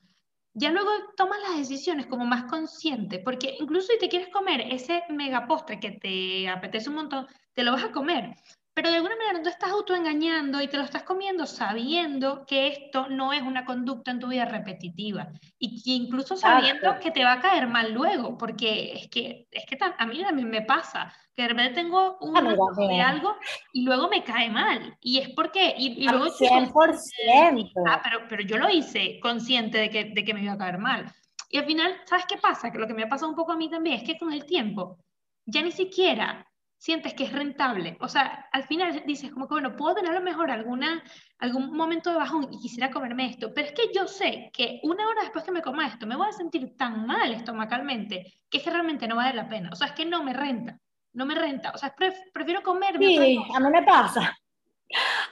[0.54, 5.02] ya luego tomas las decisiones como más consciente, porque incluso si te quieres comer ese
[5.08, 8.34] mega postre que te apetece un montón, te lo vas a comer,
[8.74, 13.08] pero de alguna manera tú estás autoengañando y te lo estás comiendo sabiendo que esto
[13.08, 17.34] no es una conducta en tu vida repetitiva y que incluso sabiendo que te va
[17.34, 21.42] a caer mal luego, porque es que, es que a mí también me pasa, que
[21.42, 23.36] de repente tengo un de algo
[23.72, 24.96] y luego me cae mal.
[25.00, 26.26] Y es porque, y, y luego...
[26.26, 27.72] 100%.
[27.88, 30.78] Ah, pero, pero yo lo hice consciente de que, de que me iba a caer
[30.78, 31.12] mal.
[31.48, 32.70] Y al final, ¿sabes qué pasa?
[32.70, 34.44] Que lo que me ha pasado un poco a mí también es que con el
[34.44, 34.98] tiempo
[35.44, 36.46] ya ni siquiera
[36.82, 37.96] sientes que es rentable.
[38.00, 41.00] O sea, al final dices como que, bueno, puedo tener a lo mejor alguna,
[41.38, 45.06] algún momento de bajón y quisiera comerme esto, pero es que yo sé que una
[45.06, 48.64] hora después que me coma esto me voy a sentir tan mal estomacalmente que es
[48.64, 49.70] que realmente no vale la pena.
[49.72, 50.76] O sea, es que no me renta,
[51.12, 51.70] no me renta.
[51.74, 51.94] O sea,
[52.32, 53.06] prefiero comerme.
[53.06, 54.36] Sí, a mí me pasa.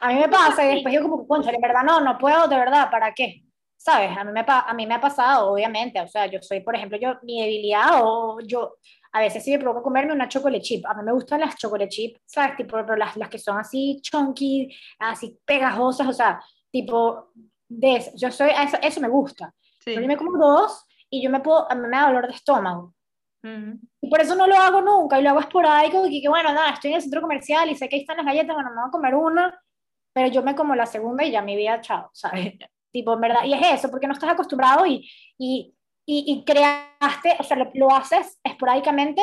[0.00, 2.56] A mí me pasa y después yo como, concha, en verdad no, no puedo, de
[2.56, 3.42] verdad, ¿para qué?
[3.80, 4.16] ¿sabes?
[4.16, 6.98] A mí, me, a mí me ha pasado, obviamente, o sea, yo soy, por ejemplo,
[6.98, 8.74] yo, mi debilidad o yo,
[9.10, 11.88] a veces sí me provoca comerme una chocolate chip, a mí me gustan las chocolate
[11.88, 12.56] chip, ¿sabes?
[12.56, 14.68] Tipo, pero las, las que son así chunky,
[14.98, 16.38] así pegajosas, o sea,
[16.70, 17.30] tipo,
[17.68, 19.54] de yo soy, eso, eso me gusta.
[19.86, 22.94] Yo me como dos y yo me puedo, a mí me da dolor de estómago.
[23.42, 26.70] Y por eso no lo hago nunca, y lo hago esporádico, y que bueno, nada,
[26.70, 28.88] estoy en el centro comercial y sé que ahí están las galletas, bueno, me voy
[28.88, 29.62] a comer una,
[30.12, 32.54] pero yo me como la segunda y ya mi vida, chao, ¿sabes?
[32.92, 35.74] tipo, en verdad, y es eso, porque no estás acostumbrado y, y,
[36.06, 39.22] y, creaste, o sea, lo, haces esporádicamente,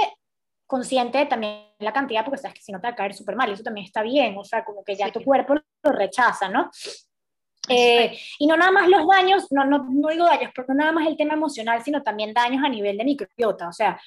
[0.65, 3.49] consciente también la cantidad, porque sabes que si no te va a caer súper mal,
[3.49, 6.71] y eso también está bien, o sea, como que ya tu cuerpo lo rechaza, ¿no?
[7.69, 10.91] Eh, y no nada más los daños, no, no, no digo daños, porque no nada
[10.91, 13.99] más el tema emocional, sino también daños a nivel de microbiota, o sea,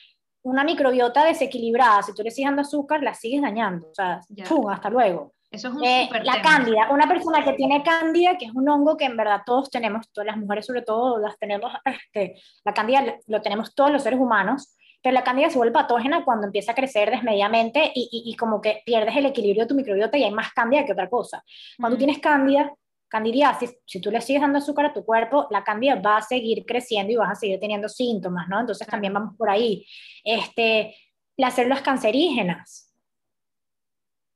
[0.43, 4.69] una microbiota desequilibrada, si tú le sigues dando azúcar, la sigues dañando, o sea, ¡pum!
[4.71, 5.35] hasta luego.
[5.51, 8.97] Eso es un eh, La cándida, una persona que tiene cándida, que es un hongo
[8.97, 13.17] que en verdad todos tenemos, todas las mujeres sobre todo las tenemos, este, la cándida
[13.27, 16.75] lo tenemos todos los seres humanos, pero la cándida se vuelve patógena cuando empieza a
[16.75, 20.53] crecer desmedidamente y, y, como que pierdes el equilibrio de tu microbiota y hay más
[20.53, 21.43] cándida que otra cosa.
[21.79, 22.71] Cuando tienes cándida,
[23.11, 26.65] candidiasis, si tú le sigues dando azúcar a tu cuerpo, la cándida va a seguir
[26.65, 28.61] creciendo y vas a seguir teniendo síntomas, ¿no?
[28.61, 29.85] Entonces también vamos por ahí.
[30.25, 30.95] Este,
[31.37, 32.95] las células cancerígenas,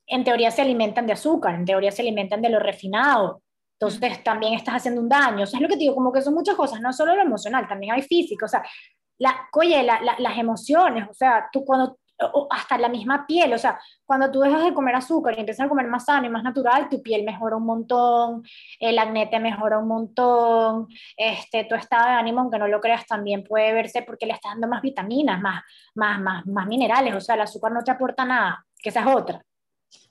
[0.06, 3.42] en teoría se alimentan de azúcar, en teoría se alimentan de lo refinado.
[3.78, 5.44] Entonces también estás haciendo un daño.
[5.44, 7.22] O sea, es lo que te digo, como que son muchas cosas, no solo lo
[7.22, 8.44] emocional, también hay físico.
[8.44, 8.62] O sea,
[9.18, 11.98] la, oye, las emociones, o sea, tú cuando,
[12.50, 15.68] hasta la misma piel, o sea, cuando tú dejas de comer azúcar y empiezas a
[15.68, 18.42] comer más sano y más natural, tu piel mejora un montón,
[18.78, 23.06] el acné te mejora un montón, este, tu estado de ánimo, aunque no lo creas,
[23.06, 25.62] también puede verse porque le estás dando más vitaminas, más,
[25.94, 29.06] más, más, más minerales, o sea, el azúcar no te aporta nada, que esa es
[29.06, 29.44] otra.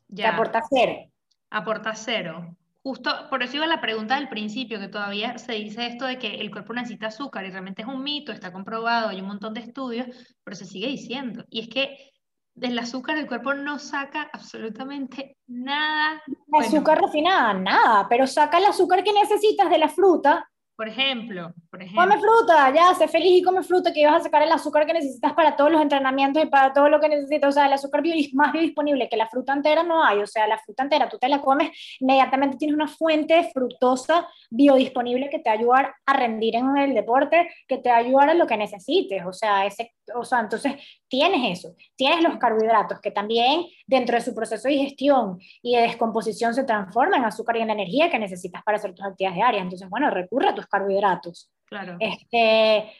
[0.07, 0.33] Ya.
[0.33, 1.09] aporta cero.
[1.49, 2.55] Aporta cero.
[2.83, 6.41] Justo por eso iba la pregunta del principio, que todavía se dice esto de que
[6.41, 9.61] el cuerpo necesita azúcar y realmente es un mito, está comprobado, hay un montón de
[9.61, 10.07] estudios,
[10.43, 11.45] pero se sigue diciendo.
[11.49, 12.11] Y es que
[12.55, 16.21] del azúcar el cuerpo no saca absolutamente nada.
[16.51, 21.83] Azúcar refinada, nada, pero saca el azúcar que necesitas de la fruta por ejemplo, por
[21.83, 22.01] ejemplo.
[22.01, 24.93] Come fruta, ya, sé feliz y come fruta, que vas a sacar el azúcar que
[24.93, 27.49] necesitas para todos los entrenamientos y para todo lo que necesitas.
[27.49, 28.01] O sea, el azúcar
[28.33, 30.19] más biodisponible que la fruta entera no hay.
[30.19, 35.29] O sea, la fruta entera tú te la comes, inmediatamente tienes una fuente fructosa biodisponible
[35.29, 38.29] que te va a ayudar a rendir en el deporte, que te va a ayudar
[38.31, 39.23] a lo que necesites.
[39.25, 40.75] O sea, ese, o sea, entonces
[41.07, 41.75] tienes eso.
[41.95, 46.63] Tienes los carbohidratos que también dentro de su proceso de digestión y de descomposición se
[46.63, 49.63] transforman en azúcar y en energía que necesitas para hacer tus actividades diarias.
[49.63, 51.51] Entonces, bueno, recurre a tus carbohidratos.
[51.65, 51.97] Claro.
[51.99, 52.91] Este,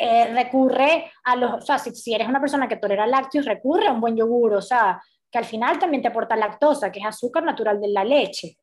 [0.00, 3.92] eh, recurre a los, o sea, si, eres una persona que tolera lácteos, recurre a
[3.92, 7.42] un buen yogur, o sea, que al final también te aporta lactosa, que es azúcar
[7.42, 8.56] natural de la leche.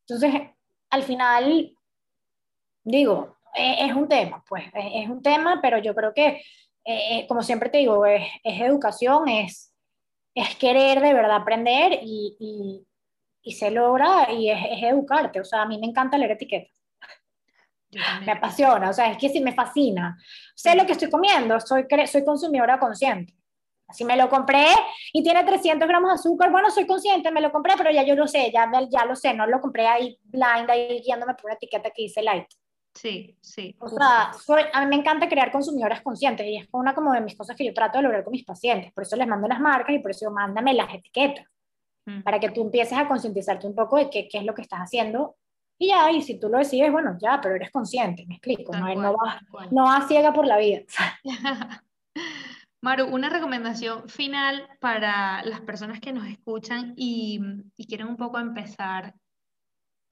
[0.00, 0.50] Entonces,
[0.90, 1.76] al final,
[2.82, 6.42] digo, es, un tema, pues, es, un tema, pero yo creo que, eh,
[6.84, 9.72] eh, como siempre te digo, es, educación, es,
[10.34, 12.86] es querer de verdad aprender y, y,
[13.42, 15.40] y se logra y es, es, educarte.
[15.40, 16.74] O sea, a mí me encanta leer etiquetas
[18.24, 20.18] me apasiona, o sea, es que sí me fascina.
[20.54, 23.34] Sé lo que estoy comiendo, soy, soy consumidora consciente.
[23.92, 24.66] Si me lo compré
[25.12, 28.16] y tiene 300 gramos de azúcar, bueno, soy consciente, me lo compré, pero ya yo
[28.16, 31.54] lo sé, ya, ya lo sé, no lo compré ahí blind, ahí guiándome por una
[31.54, 32.46] etiqueta que dice light.
[32.94, 33.76] Sí, sí.
[33.80, 34.30] O sea,
[34.72, 37.64] a mí me encanta crear consumidoras conscientes y es una como de mis cosas que
[37.64, 38.92] yo trato de lograr con mis pacientes.
[38.92, 41.46] Por eso les mando las marcas y por eso mándame las etiquetas.
[42.06, 42.22] Mm.
[42.22, 44.80] Para que tú empieces a concientizarte un poco de qué, qué es lo que estás
[44.80, 45.36] haciendo
[45.78, 48.94] y ya, y si tú lo decides, bueno, ya, pero eres consciente, me explico, no,
[48.94, 49.40] no, vas,
[49.72, 50.82] no vas ciega por la vida.
[52.80, 57.40] Maru, una recomendación final para las personas que nos escuchan y,
[57.76, 59.14] y, quieren un poco empezar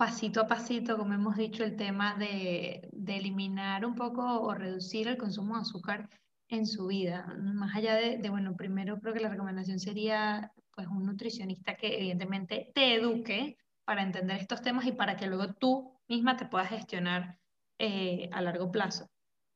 [0.02, 5.16] pasito a pasito, como hemos dicho, el tema de, eliminar un poco o reducir el
[5.16, 6.10] consumo de azúcar
[6.48, 7.32] en su vida.
[7.38, 11.98] Más allá de, de, bueno, primero creo que la recomendación sería pues un nutricionista que
[11.98, 16.70] evidentemente te eduque para entender estos temas y para que luego tú misma te puedas
[16.70, 17.38] gestionar
[17.78, 19.08] eh, a largo plazo.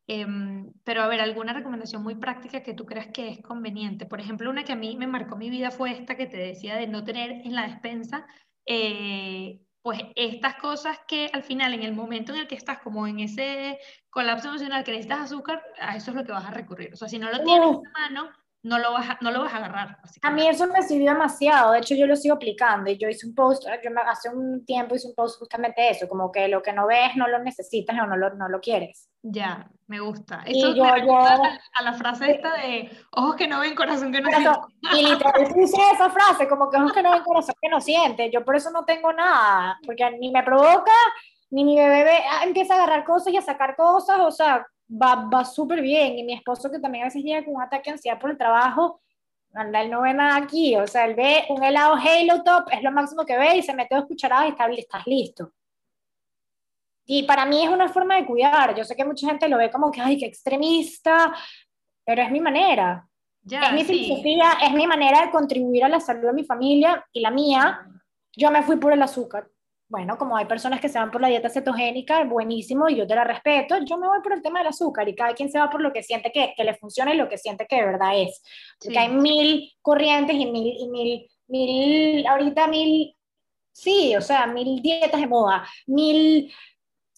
[0.06, 4.06] Em, pero a ver, alguna recomendación muy práctica que tú creas que es conveniente.
[4.06, 6.76] Por ejemplo, una que a mí me marcó mi vida fue esta que te decía
[6.76, 8.26] de no tener en la despensa,
[8.64, 13.06] eh, pues estas cosas que al final, en el momento en el que estás como
[13.06, 13.78] en ese
[14.10, 16.92] colapso emocional que necesitas azúcar, a eso es lo que vas a recurrir.
[16.92, 18.28] O sea, si no lo tienes en mano,
[18.62, 19.98] no lo vas a, no lo vas a agarrar.
[20.22, 23.26] A mí eso me sirvió demasiado, de hecho yo lo sigo aplicando y yo hice
[23.26, 26.72] un post, yo hace un tiempo hice un post justamente eso, como que lo que
[26.72, 29.08] no ves no lo necesitas o no lo, no lo quieres.
[29.22, 30.42] Ya, me gusta.
[30.46, 34.30] Eso y yo, a, la frase esta de ojos que no ven, corazón que no
[34.30, 34.58] siente.
[34.92, 38.30] Y literal hice esa frase, como que ojos que no ven, corazón que no siente.
[38.32, 40.92] Yo por eso no tengo nada, porque ni me provoca
[41.50, 45.28] ni mi bebé ah, empieza a agarrar cosas y a sacar cosas, o sea, va,
[45.32, 46.18] va súper bien.
[46.18, 48.38] Y mi esposo, que también a veces llega con un ataque de ansiedad por el
[48.38, 49.00] trabajo,
[49.54, 52.82] anda, él no ve nada aquí, o sea, él ve un helado Halo Top, es
[52.82, 55.52] lo máximo que ve y se mete dos cucharadas y está, estás listo.
[57.06, 58.74] Y para mí es una forma de cuidar.
[58.74, 61.32] Yo sé que mucha gente lo ve como que, ay, qué extremista,
[62.04, 63.06] pero es mi manera.
[63.42, 67.06] Ya, es mi filosofía, es mi manera de contribuir a la salud de mi familia
[67.12, 67.86] y la mía.
[68.36, 69.48] Yo me fui por el azúcar.
[69.88, 73.14] Bueno, como hay personas que se van por la dieta cetogénica, buenísimo, y yo te
[73.14, 75.70] la respeto, yo me voy por el tema del azúcar y cada quien se va
[75.70, 78.20] por lo que siente que, que le funciona y lo que siente que de verdad
[78.20, 78.42] es.
[78.82, 83.16] Porque hay mil corrientes y mil, y mil, mil, ahorita mil,
[83.70, 86.52] sí, o sea, mil dietas de moda, mil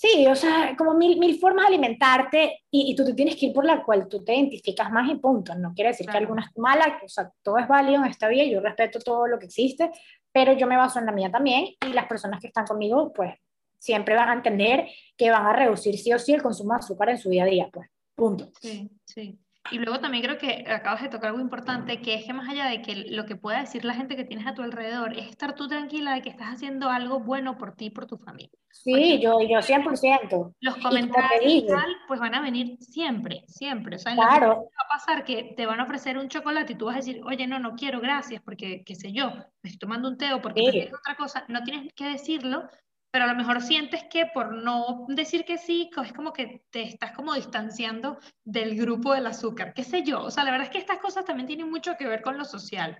[0.01, 3.47] Sí, o sea, como mil, mil formas de alimentarte y, y, tú te tienes que
[3.47, 5.57] ir por la cual tú te identificas más y punto.
[5.57, 8.45] No quiere decir que alguna es mala, o sea, todo es válido en esta vida,
[8.45, 9.91] yo respeto todo lo que existe,
[10.39, 13.34] pero yo me baso en la mía también y las personas que están conmigo, pues,
[13.76, 14.86] siempre van a entender
[15.16, 17.47] que van a reducir sí o sí el consumo de azúcar en su día a
[17.47, 18.49] día, pues, punto.
[18.61, 19.36] Sí, sí.
[19.71, 22.66] Y luego también creo que acabas de tocar algo importante, que es que más allá
[22.66, 25.55] de que lo que pueda decir la gente que tienes a tu alrededor, es estar
[25.55, 28.51] tú tranquila de que estás haciendo algo bueno por ti y por tu familia.
[28.71, 30.55] Sí, yo, yo 100%.
[30.61, 33.97] Los comentarios tal, pues van a venir siempre, siempre.
[33.97, 34.49] O sea, claro.
[34.49, 37.21] va a pasar que te van a ofrecer un chocolate y tú vas a decir,
[37.25, 39.31] oye, no, no quiero, gracias, porque, qué sé yo,
[39.62, 40.89] me estoy tomando un té o porque sí.
[40.97, 41.45] otra cosa.
[41.49, 42.69] No tienes que decirlo,
[43.11, 46.83] pero a lo mejor sientes que por no decir que sí, es como que te
[46.83, 50.73] estás como distanciando del grupo del azúcar, qué sé yo, o sea, la verdad es
[50.73, 52.97] que estas cosas también tienen mucho que ver con lo social.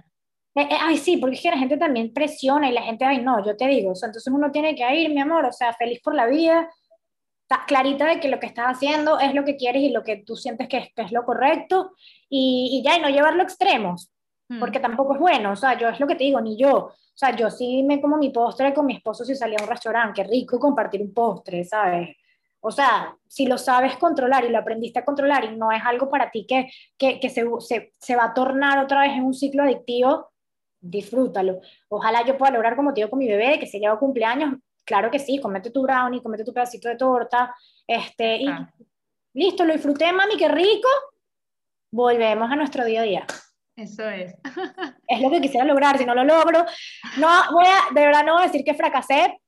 [0.55, 3.23] Eh, eh, ay, sí, porque es que la gente también presiona y la gente, ay,
[3.23, 5.73] no, yo te digo, o sea, entonces uno tiene que ir, mi amor, o sea,
[5.75, 6.69] feliz por la vida,
[7.43, 10.17] está clarita de que lo que estás haciendo es lo que quieres y lo que
[10.17, 11.93] tú sientes que es, lo correcto
[12.29, 14.11] y, y, ya, y no llevarlo a extremos.
[14.59, 16.93] Porque tampoco es bueno, o sea, yo es lo que te digo, ni yo, o
[17.15, 20.23] sea, yo sí me como mi postre con mi esposo si salía a un restaurante,
[20.23, 22.17] qué rico compartir un postre, ¿sabes?
[22.61, 26.09] O sea, si lo sabes controlar y lo aprendiste a controlar y no es algo
[26.09, 29.35] para ti que, que, que se, se, se, va a tornar otra vez en un
[29.35, 30.31] ciclo adictivo,
[30.81, 31.61] disfrútalo.
[31.89, 35.11] Ojalá yo pueda lograr como te digo con mi bebé, que se lleva cumpleaños, claro
[35.11, 37.55] que sí, comete tu brownie, comete tu pedacito de torta,
[37.87, 38.49] este, y
[39.35, 40.89] listo, lo disfruté, mami, qué rico,
[41.91, 43.27] volvemos a nuestro día a día.
[43.79, 44.35] Eso es.
[45.09, 46.67] es lo que quisiera lograr, si no lo logro,
[47.19, 49.41] no voy a, de verdad no voy a decir que fracasé,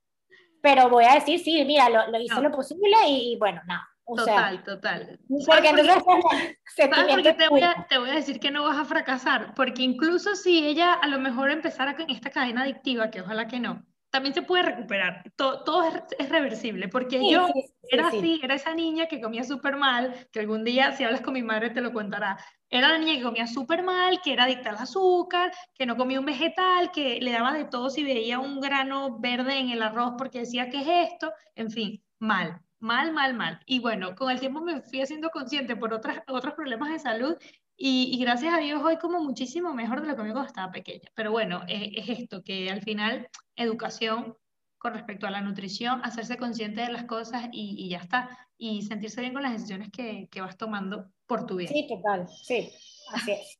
[0.61, 3.87] pero voy a decir, sí, mira, lo, lo hice lo posible y, bueno, nada.
[4.07, 5.19] No, total, total.
[5.45, 5.95] Porque entonces
[7.09, 10.35] porque te, voy a, te voy a decir que no vas a fracasar, porque incluso
[10.35, 14.35] si ella a lo mejor empezara con esta cadena adictiva, que ojalá que no, también
[14.35, 17.47] se puede recuperar, todo, todo es, es, reversible, porque yo
[17.89, 21.33] era así, era esa niña que comía súper mal, que algún día si hablas con
[21.33, 22.37] mi madre te lo contará,
[22.69, 26.19] era la niña que comía súper mal, que era adicta al azúcar, que no comía
[26.19, 30.13] un vegetal, que le daba de todo si veía un grano verde en el arroz
[30.17, 31.33] porque decía, ¿qué es esto?
[31.55, 33.59] En fin, mal, mal, mal, mal.
[33.65, 37.37] Y bueno, con el tiempo me fui haciendo consciente por otras, otros problemas de salud
[37.77, 40.71] y, y, gracias a Dios hoy como muchísimo mejor de lo que me cuando estaba
[40.71, 41.09] pequeña.
[41.15, 44.35] Pero bueno, es, es, esto, que al final educación
[44.81, 48.35] con respecto a la nutrición, hacerse consciente de las cosas y, y ya está.
[48.57, 51.71] Y sentirse bien con las decisiones que, que, vas tomando por tu bien.
[51.71, 52.71] Sí, total, sí,
[53.13, 53.59] así es.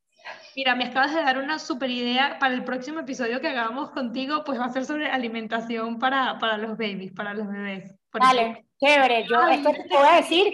[0.56, 4.44] Mira, me acabas de dar una super idea para el próximo episodio que hagamos contigo,
[4.44, 7.96] pues va a ser sobre alimentación para, para los babies, para los bebés.
[8.14, 9.26] Dale, chévere.
[9.28, 10.54] Yo esto te voy a decir,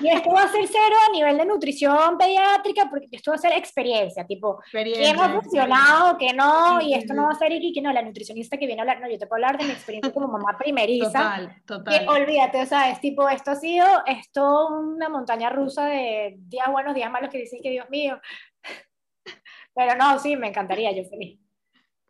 [0.00, 3.40] y esto va a ser cero a nivel de nutrición pediátrica, porque esto va a
[3.40, 6.80] ser experiencia, tipo, ¿qué no ha funcionado, qué no?
[6.80, 9.00] y esto no va a ser y que no, la nutricionista que viene a hablar,
[9.00, 11.06] no, yo te puedo hablar de mi experiencia como mamá primeriza.
[11.06, 11.98] Total, total.
[11.98, 16.70] Que olvídate, o sea, es tipo, esto ha sido, esto una montaña rusa de días
[16.70, 18.20] buenos, días malos que dicen que Dios mío.
[19.74, 21.38] Pero no, sí, me encantaría, yo feliz.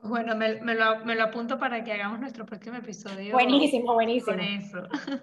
[0.03, 3.32] Bueno, me, me, lo, me, lo, apunto para que hagamos nuestro próximo episodio.
[3.32, 4.36] Buenísimo, buenísimo.
[4.36, 4.88] Con eso.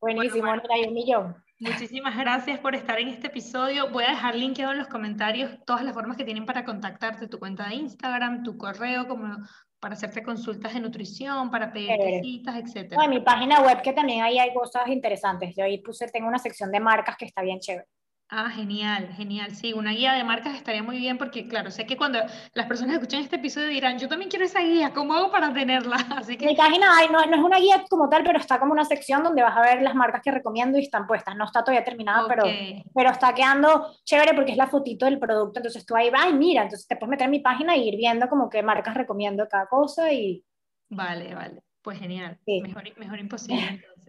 [0.00, 1.36] Buenísimo, bueno, hay un millón.
[1.60, 3.90] Muchísimas gracias por estar en este episodio.
[3.90, 7.38] Voy a dejar linkeado en los comentarios todas las formas que tienen para contactarte, tu
[7.38, 9.38] cuenta de Instagram, tu correo, como
[9.80, 11.90] para hacerte consultas de nutrición, para pedir
[12.22, 12.92] citas, etc.
[12.96, 15.54] No, en mi página web que también ahí hay cosas interesantes.
[15.56, 17.86] Yo ahí puse, tengo una sección de marcas que está bien chévere.
[18.30, 19.54] Ah, genial, genial.
[19.54, 22.18] Sí, una guía de marcas estaría muy bien porque, claro, sé que cuando
[22.54, 25.96] las personas escuchen este episodio dirán, yo también quiero esa guía, ¿cómo hago para tenerla?
[26.16, 26.46] Así que...
[26.46, 29.42] Mi página no, no, es una guía como tal, pero está como una sección donde
[29.42, 31.36] vas a ver las marcas que recomiendo y están puestas.
[31.36, 32.36] No está todavía terminada, okay.
[32.36, 35.60] pero, pero está quedando chévere porque es la fotito del producto.
[35.60, 38.28] Entonces tú ahí, ay, mira, entonces te puedes meter en mi página y ir viendo
[38.28, 40.42] como qué marcas recomiendo cada cosa y...
[40.88, 41.62] Vale, vale.
[41.82, 42.38] Pues genial.
[42.46, 42.62] Sí.
[42.62, 44.03] Mejor, mejor imposible entonces.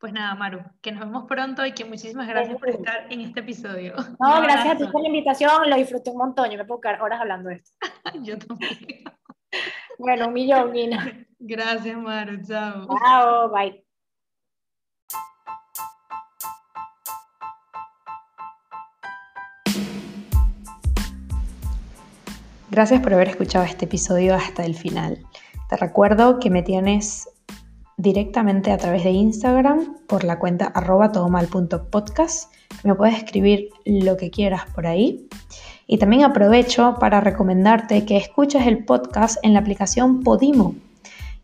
[0.00, 3.40] Pues nada, Maru, que nos vemos pronto y que muchísimas gracias por estar en este
[3.40, 3.94] episodio.
[4.18, 7.02] No, gracias a ti por la invitación, lo disfruté un montón, yo me puedo quedar
[7.02, 7.70] horas hablando de esto.
[8.22, 9.04] yo también.
[9.98, 11.26] bueno, un millón, Gina.
[11.38, 12.88] Gracias, Maru, chao.
[12.98, 13.84] Chao, bye.
[22.70, 25.18] Gracias por haber escuchado este episodio hasta el final.
[25.68, 27.28] Te recuerdo que me tienes
[28.00, 32.52] directamente a través de Instagram por la cuenta todomal.podcast.
[32.82, 35.28] Me puedes escribir lo que quieras por ahí.
[35.86, 40.74] Y también aprovecho para recomendarte que escuches el podcast en la aplicación Podimo.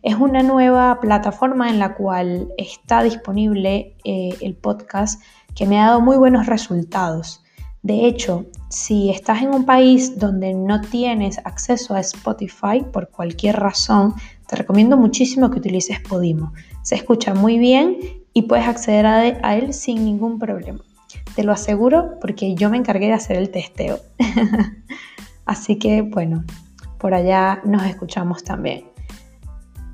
[0.03, 5.21] Es una nueva plataforma en la cual está disponible eh, el podcast
[5.55, 7.43] que me ha dado muy buenos resultados.
[7.83, 13.57] De hecho, si estás en un país donde no tienes acceso a Spotify por cualquier
[13.57, 14.15] razón,
[14.47, 16.53] te recomiendo muchísimo que utilices Podimo.
[16.83, 17.99] Se escucha muy bien
[18.33, 20.81] y puedes acceder a él sin ningún problema.
[21.35, 23.99] Te lo aseguro porque yo me encargué de hacer el testeo.
[25.45, 26.45] Así que bueno,
[26.99, 28.85] por allá nos escuchamos también.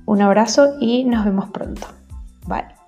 [0.07, 1.87] Un abrazo y nos vemos pronto.
[2.47, 2.82] Bye.